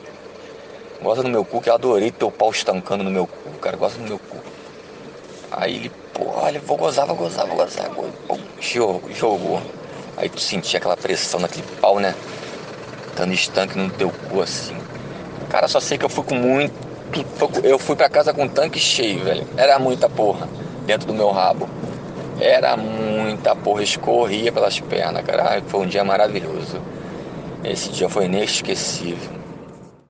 Goza 1.01 1.23
no 1.23 1.29
meu 1.29 1.43
cu, 1.43 1.59
que 1.59 1.69
eu 1.69 1.73
adorei 1.73 2.11
teu 2.11 2.29
pau 2.29 2.51
estancando 2.51 3.03
no 3.03 3.09
meu 3.09 3.25
cu, 3.25 3.49
cara, 3.59 3.77
goza 3.77 3.97
no 3.97 4.07
meu 4.07 4.19
cu. 4.19 4.37
Aí 5.51 5.75
ele, 5.75 5.91
pô, 6.13 6.25
olha, 6.35 6.59
vou 6.59 6.77
gozar, 6.77 7.07
vou 7.07 7.15
gozar, 7.15 7.47
vou 7.47 7.55
gozar. 7.55 7.89
Pum, 8.27 8.39
jogou. 9.11 9.61
Aí 10.17 10.29
tu 10.29 10.39
sentia 10.39 10.77
aquela 10.77 10.97
pressão 10.97 11.39
naquele 11.39 11.65
pau, 11.81 11.99
né? 11.99 12.13
Dando 13.15 13.33
estanque 13.33 13.75
no 13.75 13.89
teu 13.89 14.11
cu 14.29 14.41
assim. 14.41 14.77
Cara, 15.57 15.67
só 15.67 15.79
sei 15.79 15.97
que 15.97 16.05
eu 16.05 16.09
fui 16.09 16.23
com 16.23 16.35
muito. 16.35 16.71
Eu 17.63 17.79
fui 17.79 17.95
pra 17.95 18.07
casa 18.07 18.31
com 18.31 18.47
tanque 18.47 18.77
cheio, 18.77 19.23
velho. 19.23 19.43
Era 19.57 19.79
muita 19.79 20.07
porra 20.07 20.47
dentro 20.85 21.07
do 21.07 21.15
meu 21.15 21.31
rabo. 21.31 21.67
Era 22.39 22.77
muita 22.77 23.55
porra, 23.55 23.81
escorria 23.81 24.51
pelas 24.51 24.79
pernas, 24.79 25.25
cara. 25.25 25.59
Foi 25.65 25.79
um 25.79 25.87
dia 25.87 26.03
maravilhoso. 26.03 26.79
Esse 27.63 27.89
dia 27.89 28.07
foi 28.07 28.25
inesquecível. 28.25 29.36